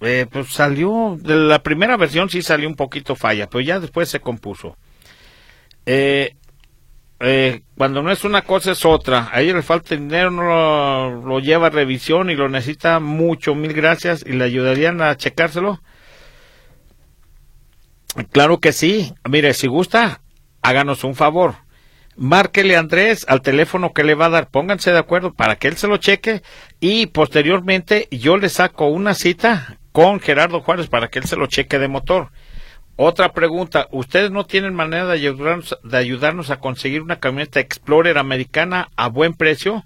[0.00, 4.08] Eh, pues salió, de la primera versión sí salió un poquito falla, pero ya después
[4.08, 4.76] se compuso.
[5.86, 6.36] Eh,
[7.20, 9.28] eh, cuando no es una cosa es otra.
[9.32, 13.54] A ella le falta dinero, no lo, lo, lleva a revisión y lo necesita mucho.
[13.54, 15.80] Mil gracias y le ayudarían a checárselo.
[18.32, 19.14] Claro que sí.
[19.28, 20.20] Mire, si gusta,
[20.62, 21.61] háganos un favor.
[22.16, 24.50] Márquele a Andrés al teléfono que le va a dar.
[24.50, 26.42] Pónganse de acuerdo para que él se lo cheque
[26.80, 31.46] y posteriormente yo le saco una cita con Gerardo Juárez para que él se lo
[31.46, 32.30] cheque de motor.
[32.96, 38.18] Otra pregunta, ¿ustedes no tienen manera de ayudarnos, de ayudarnos a conseguir una camioneta Explorer
[38.18, 39.84] americana a buen precio?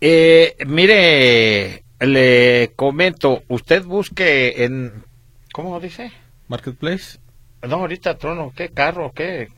[0.00, 5.04] Eh, mire, le comento, usted busque en,
[5.52, 6.10] ¿cómo dice?
[6.48, 7.20] Marketplace.
[7.62, 9.12] No, ahorita trono, ¿qué carro?
[9.14, 9.48] ¿Qué?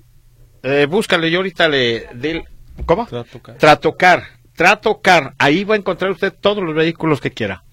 [0.64, 2.42] Eh, búscale, yo ahorita le, de,
[2.86, 3.06] ¿cómo?
[3.06, 3.58] Tratocar.
[3.58, 4.24] Tratocar.
[4.56, 5.34] Tratocar.
[5.38, 7.64] Ahí va a encontrar usted todos los vehículos que quiera.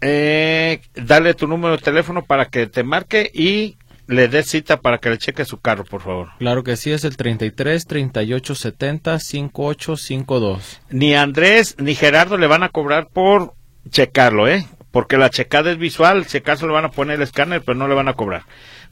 [0.00, 4.98] Eh, dale tu número de teléfono para que te marque y le dé cita para
[4.98, 6.28] que le cheque su carro, por favor.
[6.38, 10.80] Claro que sí, es el 33 38 70 5852.
[10.90, 13.54] Ni Andrés ni Gerardo le van a cobrar por
[13.90, 14.66] checarlo, ¿eh?
[14.90, 17.88] Porque la checada es visual, si acaso le van a poner el escáner, pero no
[17.88, 18.42] le van a cobrar.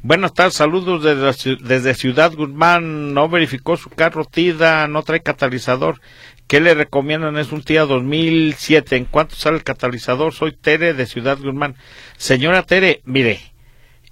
[0.08, 3.12] Buenas tardes, saludos desde, Ciudad Guzmán.
[3.12, 6.00] No verificó su carro TIDA, no trae catalizador.
[6.46, 7.36] ¿Qué le recomiendan?
[7.38, 8.94] Es un TIDA 2007.
[8.94, 10.32] ¿En cuánto sale el catalizador?
[10.32, 11.74] Soy Tere de Ciudad Guzmán.
[12.18, 13.40] Señora Tere, mire,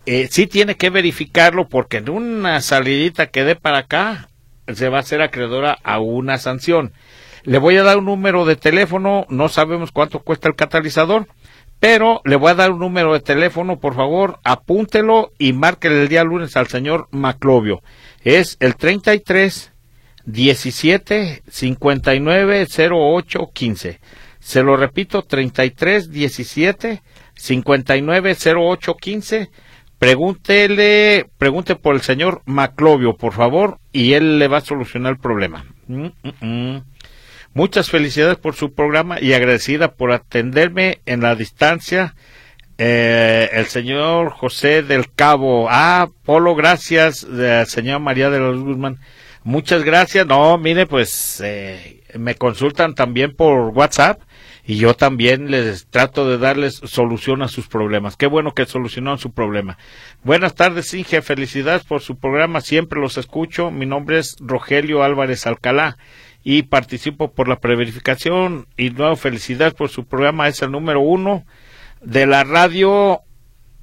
[0.04, 4.30] eh, sí tiene que verificarlo porque en una salidita que dé para acá
[4.74, 6.92] se va a hacer acreedora a una sanción.
[7.44, 11.28] Le voy a dar un número de teléfono, no sabemos cuánto cuesta el catalizador
[11.80, 16.08] pero le voy a dar un número de teléfono, por favor, apúntelo y márquele el
[16.08, 17.82] día lunes al señor Maclovio.
[18.22, 19.72] Es el 33
[20.24, 24.00] 17 59 08 15.
[24.40, 27.02] Se lo repito, 33 17
[27.34, 29.50] 59 08 15.
[29.98, 35.18] Pregúntele, pregunte por el señor Maclovio, por favor, y él le va a solucionar el
[35.18, 35.64] problema.
[35.87, 36.82] Mm, mm, mm.
[37.54, 42.16] Muchas felicidades por su programa y agradecida por atenderme en la distancia.
[42.78, 45.68] Eh, el señor José del Cabo.
[45.70, 47.24] Ah, Polo, gracias.
[47.32, 48.98] Eh, señor María de los Guzmán.
[49.44, 50.26] Muchas gracias.
[50.26, 54.20] No, mire, pues eh, me consultan también por WhatsApp
[54.66, 58.16] y yo también les trato de darles solución a sus problemas.
[58.16, 59.78] Qué bueno que solucionaron su problema.
[60.24, 61.22] Buenas tardes, Inge.
[61.22, 62.60] Felicidades por su programa.
[62.62, 63.70] Siempre los escucho.
[63.70, 65.98] Mi nombre es Rogelio Álvarez Alcalá
[66.44, 68.66] y participo por la preverificación.
[68.76, 71.44] Y nueva felicidad por su programa es el número uno
[72.02, 73.22] de la radio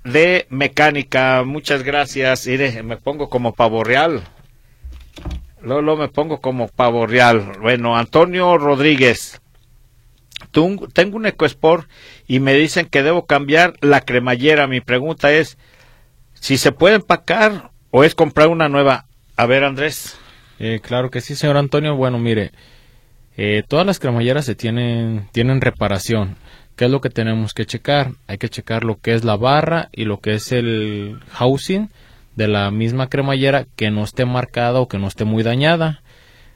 [0.04, 1.43] de mecánica.
[1.43, 2.47] Muchas gracias.
[2.47, 4.21] Mire, me pongo como pavo real.
[5.62, 7.54] Lolo me pongo como pavo real.
[7.60, 9.41] Bueno Antonio Rodríguez
[10.52, 11.88] tengo un EcoSport
[12.28, 14.67] y me dicen que debo cambiar la cremallera.
[14.67, 15.58] Mi pregunta es
[16.34, 19.06] si se puede empacar o es comprar una nueva
[19.38, 20.17] a ver Andrés
[20.62, 21.95] eh, claro que sí, señor Antonio.
[21.95, 22.52] Bueno, mire,
[23.38, 26.36] eh, todas las cremalleras se tienen, tienen reparación.
[26.76, 28.12] ¿Qué es lo que tenemos que checar?
[28.28, 31.89] Hay que checar lo que es la barra y lo que es el housing
[32.36, 36.02] de la misma cremallera que no esté marcada o que no esté muy dañada.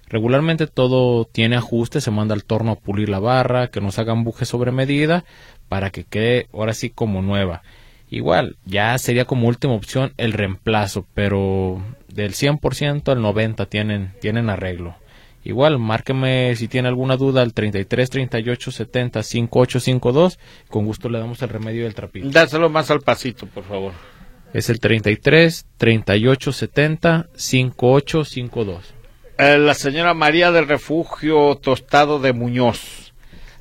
[0.07, 4.23] Regularmente todo tiene ajuste, se manda al torno a pulir la barra, que nos hagan
[4.23, 5.25] buje sobre medida
[5.67, 7.63] para que quede ahora sí como nueva.
[8.09, 11.81] Igual, ya sería como última opción el reemplazo, pero
[12.15, 14.95] del 100% al 90% tienen, tienen arreglo.
[15.43, 20.39] Igual, márqueme si tiene alguna duda al 33 38 70 5852.
[20.69, 22.27] Con gusto le damos el remedio del trapito.
[22.29, 23.93] Dáselo más al pasito, por favor.
[24.53, 28.93] Es el 33 38 70 5852.
[29.37, 33.13] la señora María del Refugio Tostado de Muñoz.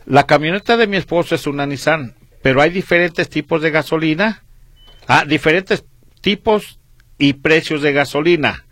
[0.06, 4.42] La camioneta de mi esposo es una Nissan, pero hay diferentes tipos de gasolina.
[5.06, 5.84] Ah, diferentes
[6.22, 6.78] tipos
[7.18, 8.64] y precios de gasolina.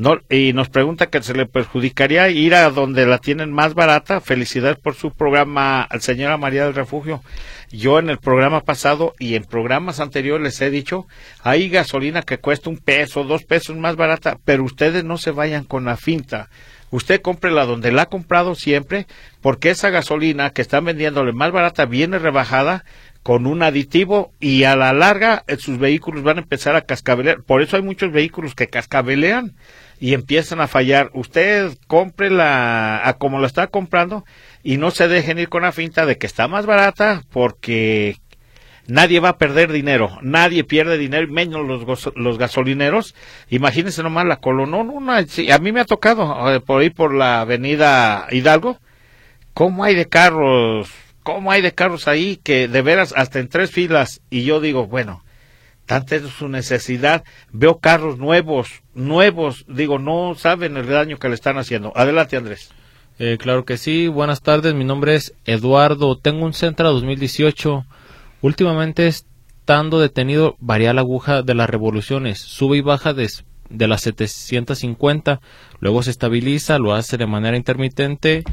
[0.00, 4.22] No, y nos pregunta que se le perjudicaría ir a donde la tienen más barata.
[4.22, 7.22] Felicidades por su programa, señora María del Refugio.
[7.70, 11.06] Yo en el programa pasado y en programas anteriores les he dicho,
[11.42, 15.64] hay gasolina que cuesta un peso, dos pesos más barata, pero ustedes no se vayan
[15.64, 16.48] con la finta.
[16.90, 19.06] Usted cómprela donde la ha comprado siempre,
[19.42, 22.84] porque esa gasolina que están vendiéndole más barata viene rebajada
[23.22, 27.42] con un aditivo y a la larga eh, sus vehículos van a empezar a cascabelear.
[27.42, 29.54] Por eso hay muchos vehículos que cascabelean
[30.00, 31.10] y empiezan a fallar.
[31.12, 34.24] Usted compre la a como la está comprando
[34.62, 38.16] y no se dejen ir con la finta de que está más barata porque
[38.86, 43.14] nadie va a perder dinero, nadie pierde dinero, menos los, los gasolineros.
[43.48, 48.26] Imagínense nomás la colonón, a mí me ha tocado eh, por ahí por la avenida
[48.30, 48.78] Hidalgo,
[49.54, 50.90] cómo hay de carros,
[51.22, 54.86] cómo hay de carros ahí que de veras hasta en tres filas y yo digo,
[54.86, 55.24] bueno,
[55.86, 61.34] tanta es su necesidad, veo carros nuevos, nuevos, digo, no saben el daño que le
[61.34, 61.92] están haciendo.
[61.96, 62.70] Adelante, Andrés.
[63.18, 67.84] Eh, claro que sí, buenas tardes, mi nombre es Eduardo, tengo un Centra 2018
[68.42, 73.30] Últimamente estando detenido varía la aguja de las revoluciones, sube y baja de,
[73.68, 75.40] de las 750,
[75.78, 78.44] luego se estabiliza, lo hace de manera intermitente,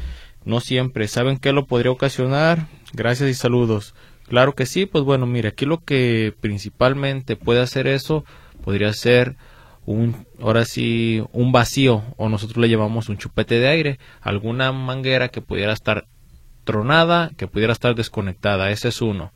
[0.48, 1.06] no siempre.
[1.06, 2.66] ¿Saben qué lo podría ocasionar?
[2.92, 3.94] Gracias y saludos.
[4.26, 8.24] Claro que sí, pues bueno, mire, aquí lo que principalmente puede hacer eso
[8.64, 9.36] podría ser
[9.86, 15.28] un, ahora sí, un vacío, o nosotros le llamamos un chupete de aire, alguna manguera
[15.28, 16.06] que pudiera estar
[16.64, 19.32] tronada, que pudiera estar desconectada, ese es uno.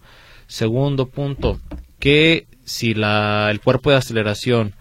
[0.46, 1.58] Segundo punto,
[1.98, 4.74] que si la, el cuerpo de aceleración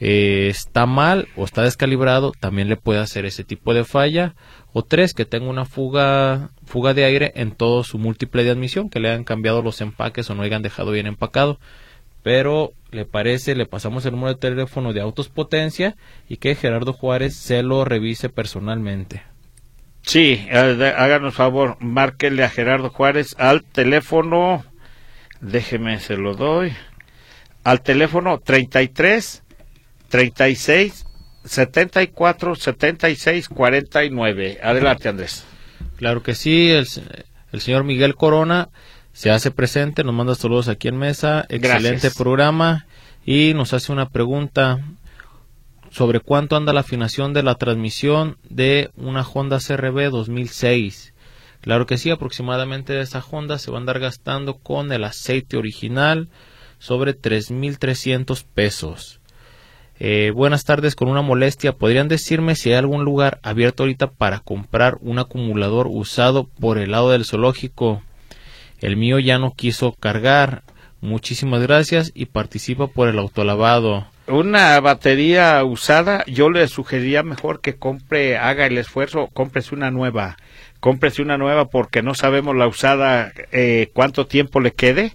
[0.00, 4.34] eh, está mal o está descalibrado, también le puede hacer ese tipo de falla.
[4.72, 8.88] O tres, que tenga una fuga, fuga de aire en todo su múltiple de admisión,
[8.88, 11.58] que le hayan cambiado los empaques o no hayan dejado bien empacado.
[12.22, 15.96] Pero le parece, le pasamos el número de teléfono de Autos Potencia
[16.28, 19.22] y que Gerardo Juárez se lo revise personalmente.
[20.02, 24.64] Sí, háganos favor, márquele a Gerardo Juárez al teléfono
[25.40, 26.72] déjeme se lo doy,
[27.64, 29.42] al teléfono 33
[30.08, 31.06] 36
[31.44, 34.58] 74 76 49.
[34.62, 35.44] Adelante, Andrés.
[35.96, 36.86] Claro que sí, el,
[37.52, 38.68] el señor Miguel Corona
[39.12, 42.86] se hace presente, nos manda saludos aquí en mesa, excelente programa
[43.24, 44.80] y nos hace una pregunta
[45.90, 51.14] sobre cuánto anda la afinación de la transmisión de una Honda CRB 2006.
[51.60, 56.28] Claro que sí, aproximadamente esa Honda se va a andar gastando con el aceite original
[56.78, 59.19] sobre 3.300 pesos.
[60.02, 64.40] Eh, buenas tardes, con una molestia, ¿podrían decirme si hay algún lugar abierto ahorita para
[64.40, 68.02] comprar un acumulador usado por el lado del zoológico?
[68.80, 70.62] El mío ya no quiso cargar.
[71.02, 74.06] Muchísimas gracias y participa por el autolavado.
[74.26, 80.36] Una batería usada, yo le sugeriría mejor que compre, haga el esfuerzo, cómprese una nueva
[80.80, 85.12] cómprese una nueva porque no sabemos la usada eh, cuánto tiempo le quede.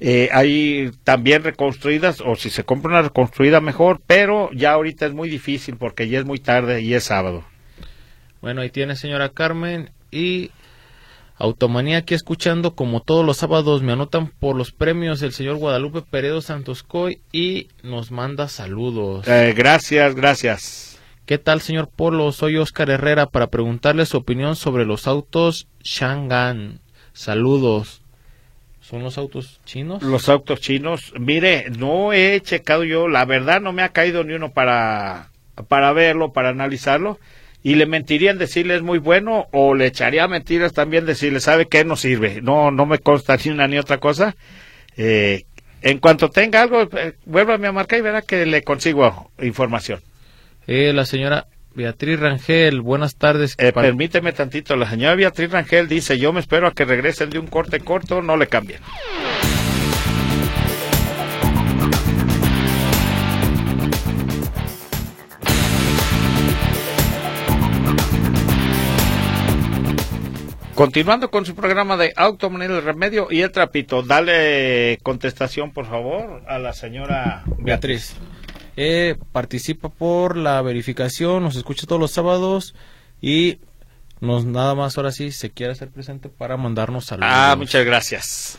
[0.00, 5.14] Eh, hay también reconstruidas, o si se compra una reconstruida mejor, pero ya ahorita es
[5.14, 7.44] muy difícil porque ya es muy tarde y es sábado.
[8.40, 10.50] Bueno, ahí tiene señora Carmen y
[11.36, 16.02] Automanía aquí escuchando como todos los sábados me anotan por los premios el señor Guadalupe
[16.02, 19.26] Peredo Santoscoy y nos manda saludos.
[19.26, 21.00] Eh, gracias, gracias.
[21.26, 22.30] ¿Qué tal, señor Polo?
[22.30, 26.80] Soy Oscar Herrera para preguntarle su opinión sobre los autos Shangan.
[27.14, 28.03] Saludos.
[28.84, 30.02] ¿Son los autos chinos?
[30.02, 31.14] Los autos chinos.
[31.18, 35.30] Mire, no he checado yo, la verdad no me ha caído ni uno para,
[35.68, 37.18] para verlo, para analizarlo.
[37.62, 41.66] Y le mentiría en decirle es muy bueno o le echaría mentiras también decirle, ¿sabe
[41.66, 41.82] qué?
[41.86, 42.42] No sirve.
[42.42, 44.36] No, no me consta ni una ni otra cosa.
[44.98, 45.46] Eh,
[45.80, 50.02] en cuanto tenga algo, eh, vuélvame a marcar y verá que le consigo información.
[50.66, 53.56] Eh, la señora Beatriz Rangel, buenas tardes.
[53.58, 57.38] Eh, permíteme tantito, la señora Beatriz Rangel dice, yo me espero a que regresen de
[57.38, 58.80] un corte corto, no le cambien.
[70.74, 76.42] Continuando con su programa de Automonía del Remedio y el Trapito, dale contestación, por favor,
[76.48, 78.16] a la señora Beatriz.
[78.76, 82.74] Eh, participa por la verificación, nos escucha todos los sábados
[83.20, 83.58] y
[84.20, 87.30] nos nada más ahora sí se quiere hacer presente para mandarnos saludos.
[87.32, 88.58] Ah, muchas gracias.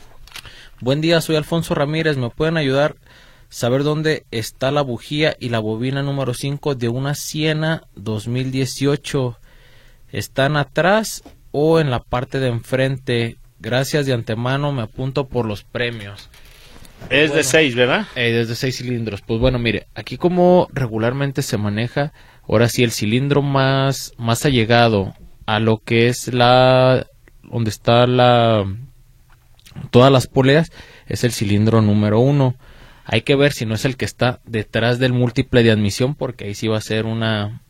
[0.80, 2.16] Buen día, soy Alfonso Ramírez.
[2.16, 3.04] ¿Me pueden ayudar a
[3.48, 9.38] saber dónde está la bujía y la bobina número 5 de una Siena 2018?
[10.12, 13.36] ¿Están atrás o en la parte de enfrente?
[13.58, 16.28] Gracias de antemano, me apunto por los premios.
[17.10, 18.06] Es de seis, ¿verdad?
[18.16, 19.22] Eh, es de seis cilindros.
[19.22, 22.12] Pues bueno, mire, aquí como regularmente se maneja,
[22.48, 25.14] ahora sí el cilindro más, más allegado
[25.46, 27.06] a lo que es la,
[27.44, 28.64] donde está la,
[29.90, 30.72] todas las poleas,
[31.06, 32.56] es el cilindro número uno.
[33.04, 36.46] Hay que ver si no es el que está detrás del múltiple de admisión, porque
[36.46, 37.62] ahí sí va a ser una,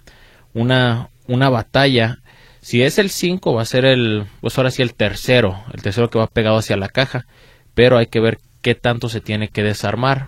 [0.54, 2.20] una, una batalla.
[2.62, 6.08] Si es el 5, va a ser el, pues ahora sí el tercero, el tercero
[6.08, 7.26] que va pegado hacia la caja.
[7.74, 10.26] Pero hay que ver qué tanto se tiene que desarmar.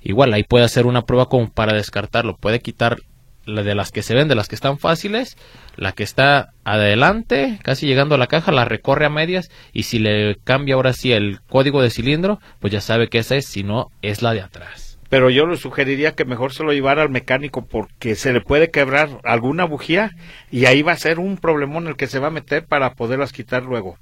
[0.00, 2.34] Igual, ahí puede hacer una prueba como para descartarlo.
[2.34, 2.96] Puede quitar
[3.44, 5.36] la de las que se ven, de las que están fáciles,
[5.76, 9.98] la que está adelante, casi llegando a la caja, la recorre a medias y si
[9.98, 13.64] le cambia ahora sí el código de cilindro, pues ya sabe que esa es, si
[13.64, 14.98] no, es la de atrás.
[15.10, 18.70] Pero yo le sugeriría que mejor se lo llevara al mecánico porque se le puede
[18.70, 20.12] quebrar alguna bujía
[20.50, 23.32] y ahí va a ser un problemón el que se va a meter para poderlas
[23.32, 23.98] quitar luego.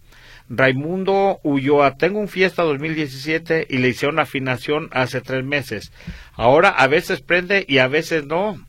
[0.49, 5.93] Raimundo Ulloa, tengo un Fiesta 2017 y le hicieron afinación hace tres meses.
[6.35, 8.65] Ahora a veces prende y a veces no.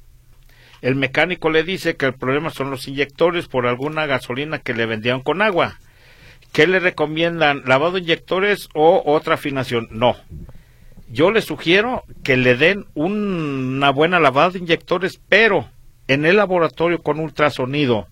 [0.81, 4.85] El mecánico le dice que el problema son los inyectores por alguna gasolina que le
[4.85, 5.79] vendían con agua.
[6.51, 7.63] ¿Qué le recomiendan?
[7.65, 9.87] ¿Lavado de inyectores o otra afinación?
[9.91, 10.15] No.
[11.09, 15.69] Yo le sugiero que le den una buena lavada de inyectores, pero
[16.07, 18.07] en el laboratorio con ultrasonido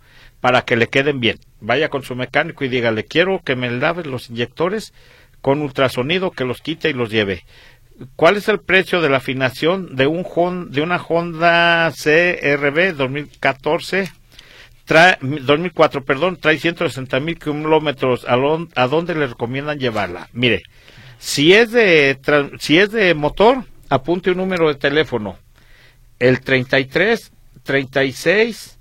[0.46, 1.39] para que le queden bien.
[1.60, 4.93] Vaya con su mecánico y dígale, quiero que me lave los inyectores
[5.41, 7.46] con ultrasonido, que los quite y los lleve.
[8.16, 14.12] ¿Cuál es el precio de la afinación de, un, de una Honda CRB 2014?
[14.86, 18.24] Trae, 2004, perdón, trae 160 mil kilómetros.
[18.28, 18.36] ¿A,
[18.86, 20.30] dónde le recomiendan llevarla?
[20.32, 20.62] Mire,
[21.18, 22.20] si es de,
[22.60, 25.39] si es de motor, apunte un número de teléfono.
[26.20, 27.32] El 33
[27.64, 28.75] 36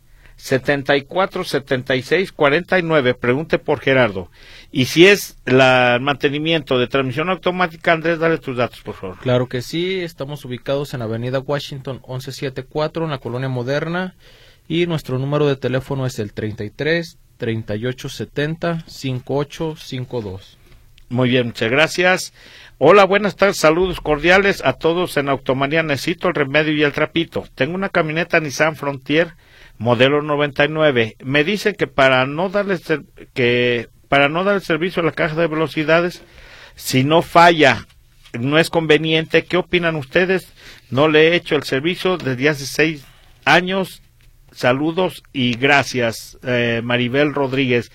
[0.44, 3.14] 74 76 49.
[3.14, 4.30] Pregunte por Gerardo.
[4.70, 5.56] Y si es el
[6.02, 9.16] mantenimiento de transmisión automática, Andrés, dale tus datos, por favor.
[9.20, 10.00] Claro que sí.
[10.00, 14.16] Estamos ubicados en Avenida Washington 1174, en la colonia moderna.
[14.68, 20.58] Y nuestro número de teléfono es el 33 38 70 5852.
[21.08, 22.34] Muy bien, muchas gracias.
[22.76, 25.82] Hola, buenas tardes, saludos cordiales a todos en Automanía.
[25.82, 27.46] Necesito el remedio y el trapito.
[27.54, 29.32] Tengo una camioneta Nissan Frontier
[29.78, 31.16] modelo 99.
[31.22, 32.78] Me dicen que para no darle
[33.34, 36.22] que para no dar el servicio a la caja de velocidades,
[36.76, 37.86] si no falla,
[38.38, 39.44] no es conveniente.
[39.44, 40.52] ¿Qué opinan ustedes?
[40.90, 43.04] No le he hecho el servicio desde hace seis
[43.44, 44.02] años.
[44.52, 47.90] Saludos y gracias, eh, Maribel Rodríguez.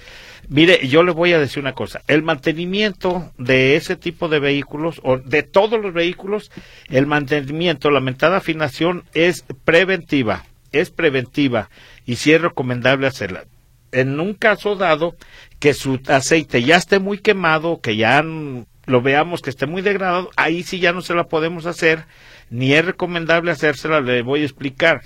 [0.49, 2.01] Mire, yo le voy a decir una cosa.
[2.07, 6.51] El mantenimiento de ese tipo de vehículos, o de todos los vehículos,
[6.89, 11.69] el mantenimiento, la mentada afinación es preventiva es preventiva
[12.05, 13.45] y sí es recomendable hacerla.
[13.91, 15.15] En un caso dado
[15.59, 20.29] que su aceite ya esté muy quemado, que ya lo veamos que esté muy degradado,
[20.35, 22.05] ahí sí ya no se la podemos hacer,
[22.49, 25.01] ni es recomendable hacérsela, le voy a explicar.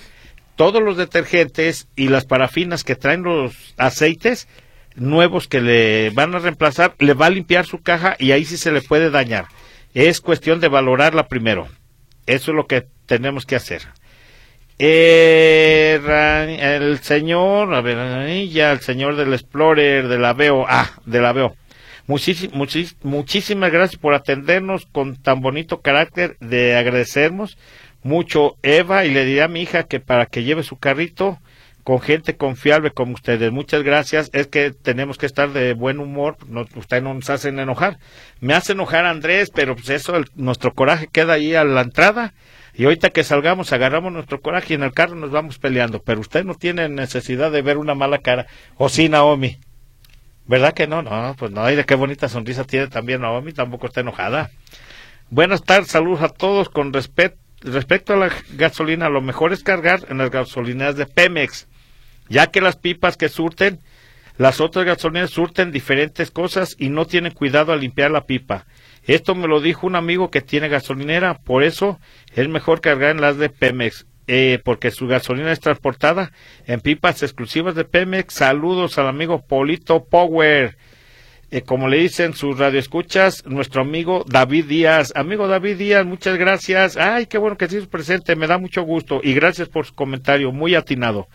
[0.56, 4.48] Todos los detergentes y las parafinas que traen los aceites
[4.96, 8.58] nuevos que le van a reemplazar, le va a limpiar su caja y ahí sí
[8.58, 9.46] se le puede dañar.
[9.94, 11.68] Es cuestión de valorarla primero.
[12.26, 13.82] Eso es lo que tenemos que hacer.
[14.86, 15.98] Eh,
[16.60, 21.32] el señor, a ver, ya el señor del Explorer, de la Veo, ah, de la
[21.32, 21.56] Veo.
[22.06, 27.58] muchísimas gracias por atendernos con tan bonito carácter de agradecernos
[28.02, 31.40] mucho Eva y le diré a mi hija que para que lleve su carrito
[31.86, 33.54] con gente confiable como ustedes.
[33.54, 34.32] Muchas gracias.
[34.34, 36.36] Es que tenemos que estar de buen humor.
[36.50, 38.00] No, ustedes no nos hacen enojar.
[38.42, 42.34] Me hace enojar Andrés, pero pues eso, nuestro coraje queda ahí a la entrada
[42.76, 46.02] y ahorita que salgamos, agarramos nuestro coraje y en el carro nos vamos peleando.
[46.02, 48.48] Pero usted no tiene necesidad de ver una mala cara.
[48.78, 49.60] ¿O sí, Naomi?
[50.48, 51.04] ¿Verdad que no?
[51.04, 51.64] No, pues no.
[51.66, 53.54] De qué bonita sonrisa tiene también Naomi.
[53.54, 54.50] Tampoco está enojada.
[55.30, 56.70] Buenas tardes, saludos a todos.
[56.70, 61.68] Con respecto a la gasolina, lo mejor es cargar en las gasolineras de Pemex,
[62.28, 63.82] ya que las pipas que surten,
[64.38, 68.66] las otras gasolineras surten diferentes cosas y no tienen cuidado al limpiar la pipa.
[69.06, 72.00] Esto me lo dijo un amigo que tiene gasolinera, por eso
[72.34, 76.32] es mejor cargar en las de Pemex, eh, porque su gasolina es transportada
[76.66, 78.34] en pipas exclusivas de Pemex.
[78.34, 80.78] Saludos al amigo Polito Power.
[81.52, 85.12] Eh, como le dicen sus radioescuchas, nuestro amigo David Díaz.
[85.16, 86.98] Amigo David Díaz, muchas gracias.
[86.98, 89.20] Ay, qué bueno que estés presente, me da mucho gusto.
[89.22, 91.28] Y gracias por su comentario, muy atinado.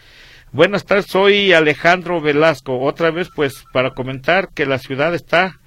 [0.50, 2.80] Buenas tardes, soy Alejandro Velasco.
[2.80, 5.60] Otra vez, pues, para comentar que la ciudad está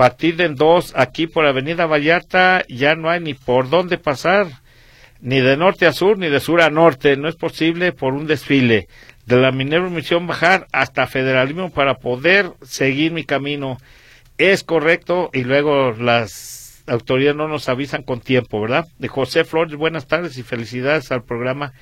[0.00, 4.46] partida en dos aquí por Avenida Vallarta, ya no hay ni por dónde pasar,
[5.20, 8.26] ni de norte a sur, ni de sur a norte, no es posible por un
[8.26, 8.88] desfile.
[9.26, 13.76] De la Minero Misión bajar hasta Federalismo para poder seguir mi camino.
[14.38, 18.88] Es correcto y luego las autoridades no nos avisan con tiempo, ¿verdad?
[18.98, 21.74] De José Flores, buenas tardes y felicidades al programa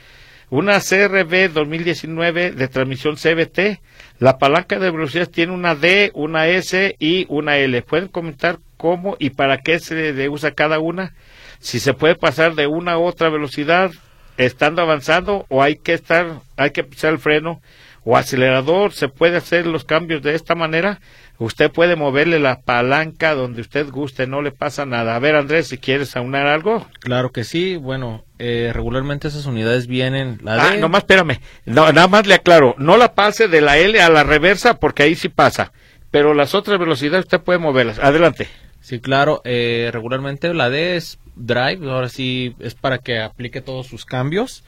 [0.51, 3.81] una CRB 2019 de transmisión CBT.
[4.19, 7.83] La palanca de velocidad tiene una D, una S y una L.
[7.83, 11.15] ¿Pueden comentar cómo y para qué se usa cada una?
[11.59, 13.91] Si se puede pasar de una a otra velocidad
[14.37, 17.61] estando avanzando o hay que estar, hay que pisar el freno
[18.05, 21.01] o acelerador, se puede hacer los cambios de esta manera.
[21.41, 25.15] Usted puede moverle la palanca donde usted guste, no le pasa nada.
[25.15, 26.89] A ver, Andrés, si quieres aunar algo.
[26.99, 27.77] Claro que sí.
[27.77, 30.41] Bueno, eh, regularmente esas unidades vienen.
[30.43, 31.39] La ah, nomás espérame.
[31.65, 32.75] No, nada más le aclaro.
[32.79, 35.73] No la pase de la L a la reversa porque ahí sí pasa.
[36.11, 38.01] Pero las otras velocidades usted puede moverlas.
[38.01, 38.49] Adelante.
[38.81, 39.41] Sí, claro.
[39.45, 41.89] Eh, regularmente la D es drive.
[41.89, 44.65] Ahora sí es para que aplique todos sus cambios.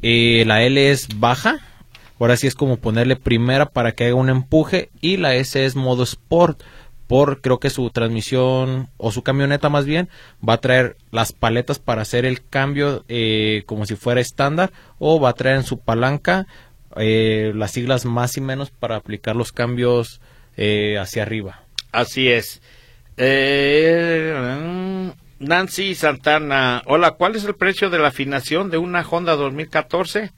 [0.00, 1.60] Eh, la L es baja
[2.18, 5.76] Ahora sí es como ponerle primera para que haga un empuje y la S es
[5.76, 6.62] modo sport.
[7.06, 10.10] Por creo que su transmisión o su camioneta más bien
[10.46, 15.18] va a traer las paletas para hacer el cambio eh, como si fuera estándar o
[15.18, 16.46] va a traer en su palanca
[16.96, 20.20] eh, las siglas más y menos para aplicar los cambios
[20.58, 21.62] eh, hacia arriba.
[21.92, 22.60] Así es.
[25.38, 30.32] Nancy Santana, hola, ¿cuál es el precio de la afinación de una Honda 2014?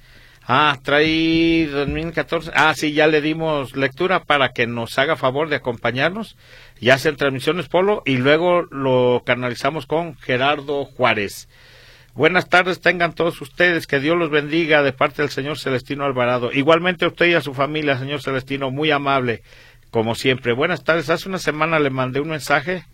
[0.52, 2.50] Ah, trae 2014.
[2.56, 6.36] Ah, sí, ya le dimos lectura para que nos haga favor de acompañarnos.
[6.80, 11.48] Ya hacen transmisiones Polo y luego lo canalizamos con Gerardo Juárez.
[12.14, 16.50] Buenas tardes, tengan todos ustedes, que Dios los bendiga de parte del señor Celestino Alvarado.
[16.50, 19.44] Igualmente usted y a su familia, señor Celestino, muy amable,
[19.92, 20.52] como siempre.
[20.52, 22.86] Buenas tardes, hace una semana le mandé un mensaje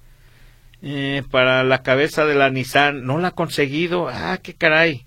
[0.82, 5.05] eh, para la cabeza de la Nissan, no la ha conseguido, ah, qué caray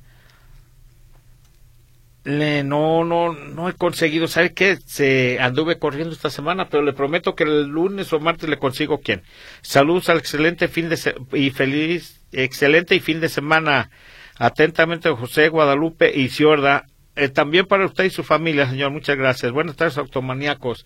[2.24, 4.28] le, no, no, no he conseguido.
[4.28, 4.78] ¿Sabe qué?
[4.86, 9.00] Se anduve corriendo esta semana, pero le prometo que el lunes o martes le consigo
[9.00, 9.24] quién.
[9.62, 10.98] Saludos al excelente fin de
[11.34, 13.90] y feliz, excelente y fin de semana.
[14.38, 16.86] Atentamente José Guadalupe y Ciorda.
[17.16, 18.92] Eh, también para usted y su familia, señor.
[18.92, 19.52] Muchas gracias.
[19.52, 20.86] Buenas tardes, automaníacos.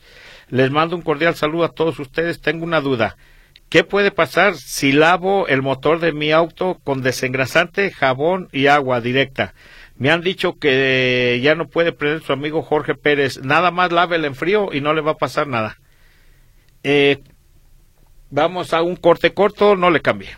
[0.49, 2.41] Les mando un cordial saludo a todos ustedes.
[2.41, 3.17] Tengo una duda.
[3.69, 9.01] ¿Qué puede pasar si lavo el motor de mi auto con desengrasante, jabón y agua
[9.01, 9.55] directa?
[10.03, 13.39] Me han dicho que ya no puede prender su amigo Jorge Pérez.
[13.41, 15.77] Nada más lávela en frío y no le va a pasar nada.
[16.83, 17.23] Eh,
[18.29, 20.35] vamos a un corte corto, no le cambie.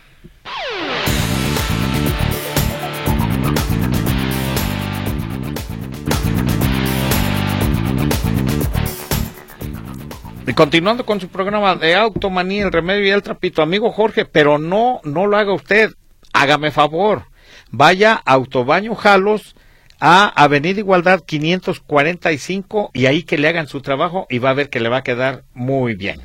[10.46, 14.58] Y continuando con su programa de Automanía, el remedio y el trapito, amigo Jorge, pero
[14.58, 15.90] no, no lo haga usted,
[16.32, 17.24] hágame favor
[17.70, 19.55] vaya a Autobaño Jalos
[20.00, 24.68] a Avenida Igualdad 545 y ahí que le hagan su trabajo y va a ver
[24.68, 26.20] que le va a quedar muy bien.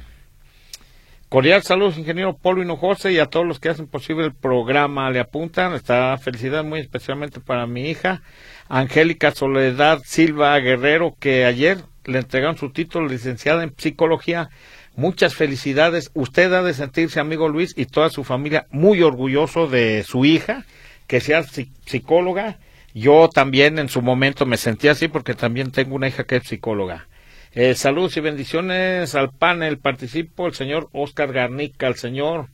[1.30, 5.09] Cordial saludos, ingeniero Polo Hinojosa y a todos los que hacen posible el programa.
[5.11, 8.22] Le apuntan esta felicidad muy especialmente para mi hija,
[8.67, 14.49] Angélica Soledad Silva Guerrero, que ayer le entregaron su título licenciada en psicología.
[14.97, 16.11] Muchas felicidades.
[16.13, 20.65] Usted ha de sentirse, amigo Luis, y toda su familia muy orgulloso de su hija
[21.07, 21.43] que sea
[21.86, 22.59] psicóloga.
[22.94, 26.44] Yo también en su momento me sentí así porque también tengo una hija que es
[26.44, 27.08] psicóloga.
[27.54, 29.78] Eh, saludos y bendiciones al panel.
[29.78, 32.48] Participo el señor Oscar Garnica, el señor.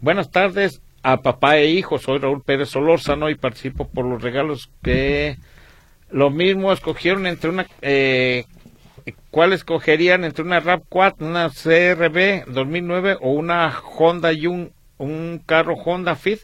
[0.00, 1.98] Buenas tardes a papá e hijo.
[1.98, 5.36] Soy Raúl Pérez Solórzano y participo por los regalos que
[6.10, 7.66] lo mismo escogieron entre una.
[7.82, 8.44] Eh,
[9.30, 15.40] ¿Cuál escogerían entre una Rap 4, una CRB 2009 o una Honda y un, un
[15.44, 16.40] carro Honda Fit?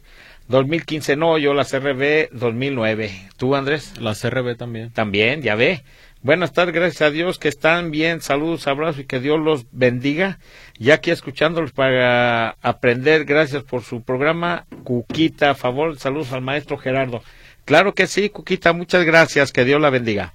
[0.49, 3.11] 2015 no, yo la CRB 2009.
[3.37, 3.95] ¿Tú, Andrés?
[4.01, 4.93] La CRB también.
[4.93, 5.83] También, ya ve.
[6.23, 8.21] Buenas tardes, gracias a Dios que están bien.
[8.21, 10.39] Saludos, abrazos y que Dios los bendiga.
[10.79, 14.67] Ya aquí escuchándolos para aprender, gracias por su programa.
[14.83, 17.23] Cuquita, a favor, saludos al maestro Gerardo.
[17.65, 20.33] Claro que sí, Cuquita, muchas gracias, que Dios la bendiga.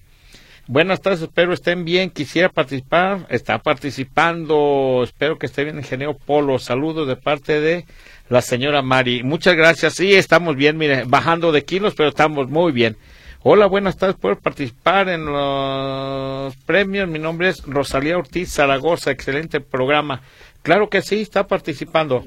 [0.68, 2.10] Buenas tardes, espero estén bien.
[2.10, 6.60] Quisiera participar, está participando, espero que esté bien, ingeniero Polo.
[6.60, 7.86] Saludos de parte de
[8.32, 9.24] la señora Mari.
[9.24, 9.96] Muchas gracias.
[9.96, 12.96] Sí, estamos bien, mire, bajando de kilos, pero estamos muy bien.
[13.44, 14.16] Hola, buenas tardes.
[14.16, 17.10] Puedo participar en los premios.
[17.10, 19.12] Mi nombre es Rosalía Ortiz Zaragoza.
[19.12, 20.22] Excelente programa.
[20.62, 22.24] Claro que sí, está participando.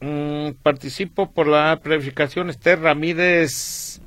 [0.00, 2.48] Mm, participo por la verificación.
[2.48, 4.00] Esther Ramírez.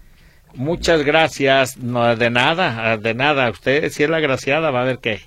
[0.56, 1.78] Muchas gracias.
[1.78, 3.52] No, de nada, de nada.
[3.52, 5.22] Usted, si es la graciada, va a ver qué.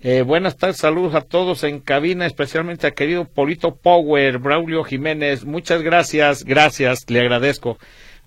[0.00, 5.44] Eh, buenas tardes, saludos a todos en cabina, especialmente a querido Polito Power, Braulio Jiménez.
[5.44, 7.78] Muchas gracias, gracias, le agradezco.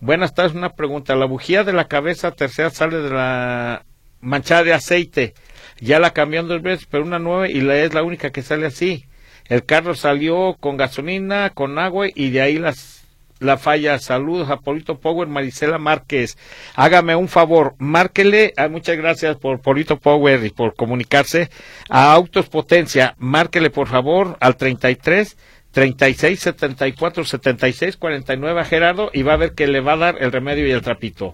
[0.02, 1.16] Buenas tardes, una pregunta.
[1.16, 3.86] La bujía de la cabeza tercera sale de la
[4.20, 5.34] manchada de aceite.
[5.80, 8.66] Ya la cambiaron dos veces, pero una nueva y la es la única que sale
[8.66, 9.06] así.
[9.46, 13.01] El carro salió con gasolina, con agua y de ahí las
[13.42, 14.00] la falla.
[14.00, 16.38] Saludos a Polito Power, Marisela Márquez.
[16.76, 21.50] Hágame un favor, márquele, ah, muchas gracias por Polito Power y por comunicarse
[21.90, 23.16] a Autos Potencia.
[23.18, 25.38] Márquele por favor al 33
[25.72, 30.16] 36 74 76 49 a Gerardo y va a ver que le va a dar
[30.20, 31.34] el remedio y el trapito.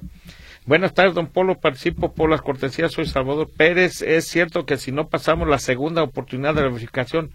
[0.65, 1.59] Buenas tardes, don Polo.
[1.61, 2.91] Participo por las cortesías.
[2.91, 4.01] Soy Salvador Pérez.
[4.01, 7.31] Es cierto que si no pasamos la segunda oportunidad de la verificación,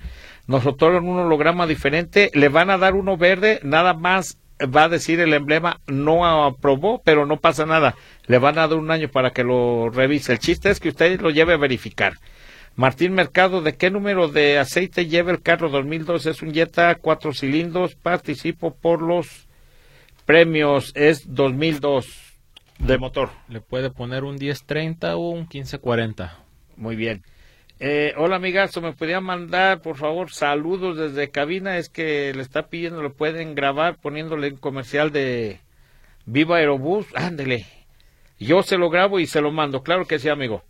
[0.47, 2.31] nos otorgan un holograma diferente.
[2.35, 4.37] Le van a dar uno verde, nada más
[4.67, 7.95] va a decir el emblema no aprobó, pero no pasa nada.
[8.27, 10.33] Le van a dar un año para que lo revise.
[10.33, 12.15] El chiste es que usted lo lleve a verificar.
[12.75, 16.27] Martín Mercado, ¿de qué número de aceite lleva el carro 2002?
[16.27, 17.95] Es un Jetta cuatro cilindros.
[17.95, 19.47] Participo por los
[20.25, 20.93] premios.
[20.95, 22.07] Es 2002
[22.79, 23.31] de motor.
[23.49, 26.39] Le puede poner un 1030 o un 1540.
[26.77, 27.23] Muy bien.
[27.85, 31.79] Eh, hola amigazo, ¿me podría mandar por favor saludos desde cabina?
[31.79, 35.59] Es que le está pidiendo, lo pueden grabar poniéndole un comercial de
[36.25, 37.07] Viva Aerobús.
[37.17, 37.67] Ándele.
[38.39, 39.83] Yo se lo grabo y se lo mando.
[39.83, 40.63] Claro que sí, amigo.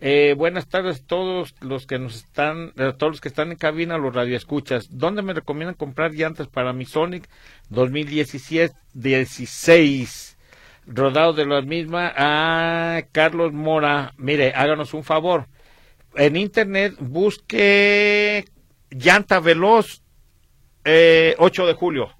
[0.00, 3.58] Eh, buenas tardes a todos los que nos están, a todos los que están en
[3.58, 4.96] cabina, los radioescuchas.
[4.96, 7.28] ¿Dónde me recomiendan comprar llantas para mi Sonic
[7.70, 10.36] 2017 16?
[10.86, 14.12] rodado de la misma a Carlos Mora.
[14.18, 15.46] Mire, háganos un favor.
[16.14, 18.44] En internet busque
[18.90, 20.02] llanta veloz
[20.84, 22.10] eh, 8 de julio.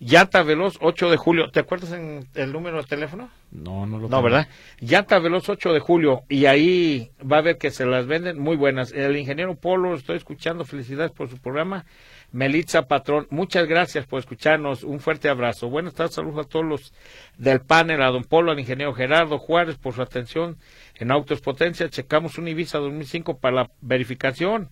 [0.00, 1.50] Llanta Veloz 8 de julio.
[1.50, 3.30] ¿Te acuerdas en el número de teléfono?
[3.52, 4.48] No, no lo No, ¿verdad?
[4.80, 6.24] Llanta Veloz 8 de julio.
[6.28, 8.92] Y ahí va a ver que se las venden muy buenas.
[8.92, 10.64] El ingeniero Polo, estoy escuchando.
[10.64, 11.86] Felicidades por su programa.
[12.34, 14.82] Melitza Patrón, muchas gracias por escucharnos.
[14.82, 15.70] Un fuerte abrazo.
[15.70, 16.92] Buenas tardes, saludos a todos los
[17.38, 20.56] del panel, a don Polo, al ingeniero Gerardo Juárez por su atención
[20.96, 21.88] en Autos Potencia.
[21.88, 24.70] Checamos un Ibiza 2005 para la verificación.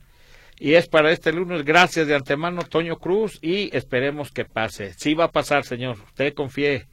[0.59, 4.95] Y es para este lunes, gracias de antemano, Toño Cruz, y esperemos que pase.
[4.95, 5.99] Sí va a pasar, señor.
[6.05, 6.89] Usted confíe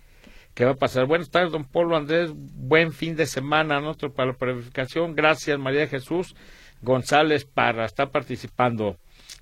[0.54, 1.08] que va a pasar.
[1.08, 2.32] Buenas tardes, don Polo Andrés.
[2.36, 5.16] Buen fin de semana, nuestro para la verificación.
[5.16, 6.36] Gracias, María Jesús
[6.84, 8.98] González, para estar participando.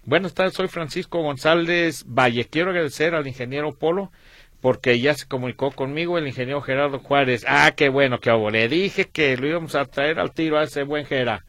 [0.07, 2.45] Buenas tardes, soy Francisco González Valle.
[2.45, 4.09] Quiero agradecer al ingeniero Polo
[4.61, 7.43] porque ya se comunicó conmigo el ingeniero Gerardo Juárez.
[7.45, 10.63] Ah, qué bueno, qué que Le dije que lo íbamos a traer al tiro a
[10.63, 11.43] ese buen Gera.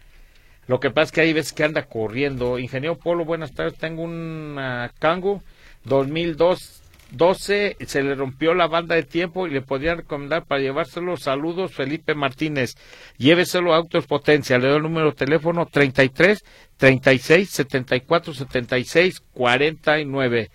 [0.67, 2.59] Lo que pasa es que hay veces que anda corriendo.
[2.59, 3.79] Ingeniero Polo, buenas tardes.
[3.79, 5.41] Tengo un uh, Kangu
[5.85, 11.17] 2002 12 se le rompió la banda de tiempo y le podían recomendar para llevárselo
[11.17, 12.75] saludos Felipe Martínez.
[13.17, 14.59] Lléveselo a Autos Potencia.
[14.59, 16.45] Le doy el número de teléfono 33
[16.77, 20.51] 36 74 76 49.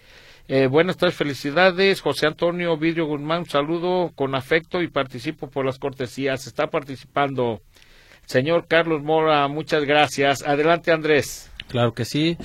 [0.47, 2.01] Eh, buenas tardes, felicidades.
[2.01, 6.45] José Antonio Vidrio Guzmán, un saludo con afecto y participo por las cortesías.
[6.45, 7.62] Está participando.
[8.26, 10.43] Señor Carlos Mora, muchas gracias.
[10.43, 11.51] Adelante, Andrés.
[11.68, 12.38] Claro que sí.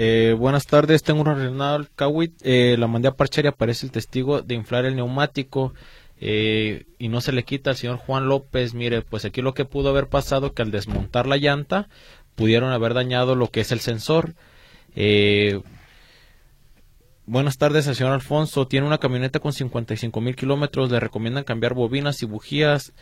[0.00, 2.40] Eh, buenas tardes, tengo una Renault Kawit.
[2.44, 5.74] Eh, la mandé a parchar y aparece el testigo de inflar el neumático.
[6.20, 8.74] Eh, y no se le quita al señor Juan López.
[8.74, 11.88] Mire, pues aquí lo que pudo haber pasado que al desmontar la llanta
[12.36, 14.34] pudieron haber dañado lo que es el sensor.
[14.94, 15.60] Eh,
[17.26, 18.68] buenas tardes al señor Alfonso.
[18.68, 20.92] Tiene una camioneta con 55 mil kilómetros.
[20.92, 22.92] Le recomiendan cambiar bobinas y bujías.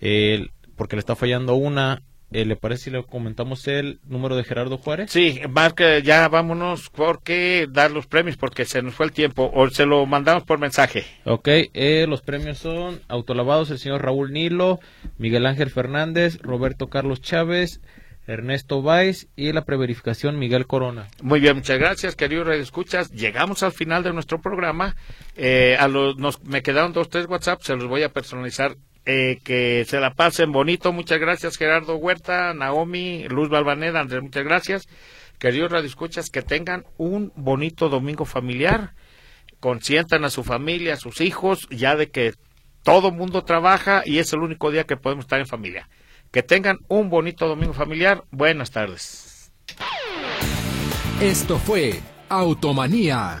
[0.00, 2.02] Eh, porque le está fallando una.
[2.32, 5.10] Eh, ¿Le parece si le comentamos el número de Gerardo Juárez?
[5.10, 9.50] Sí, más que ya vámonos porque dar los premios porque se nos fue el tiempo
[9.52, 11.04] o se lo mandamos por mensaje.
[11.24, 14.78] Ok, eh, los premios son autolavados el señor Raúl Nilo,
[15.18, 17.80] Miguel Ángel Fernández, Roberto Carlos Chávez,
[18.28, 21.08] Ernesto Valls y la preverificación Miguel Corona.
[21.22, 23.10] Muy bien, muchas gracias, queridos Escuchas.
[23.10, 24.94] Llegamos al final de nuestro programa.
[25.36, 28.76] Eh, a los, nos, me quedaron dos, tres WhatsApp, se los voy a personalizar
[29.06, 30.92] eh, que se la pasen bonito.
[30.92, 34.88] Muchas gracias, Gerardo Huerta, Naomi, Luz Balvaneda, Andrés, muchas gracias.
[35.38, 38.94] Queridos radioescuchas, que tengan un bonito domingo familiar.
[39.58, 42.34] Consientan a su familia, a sus hijos, ya de que
[42.82, 45.88] todo mundo trabaja y es el único día que podemos estar en familia.
[46.30, 48.24] Que tengan un bonito domingo familiar.
[48.30, 49.52] Buenas tardes.
[51.20, 53.40] Esto fue Automanía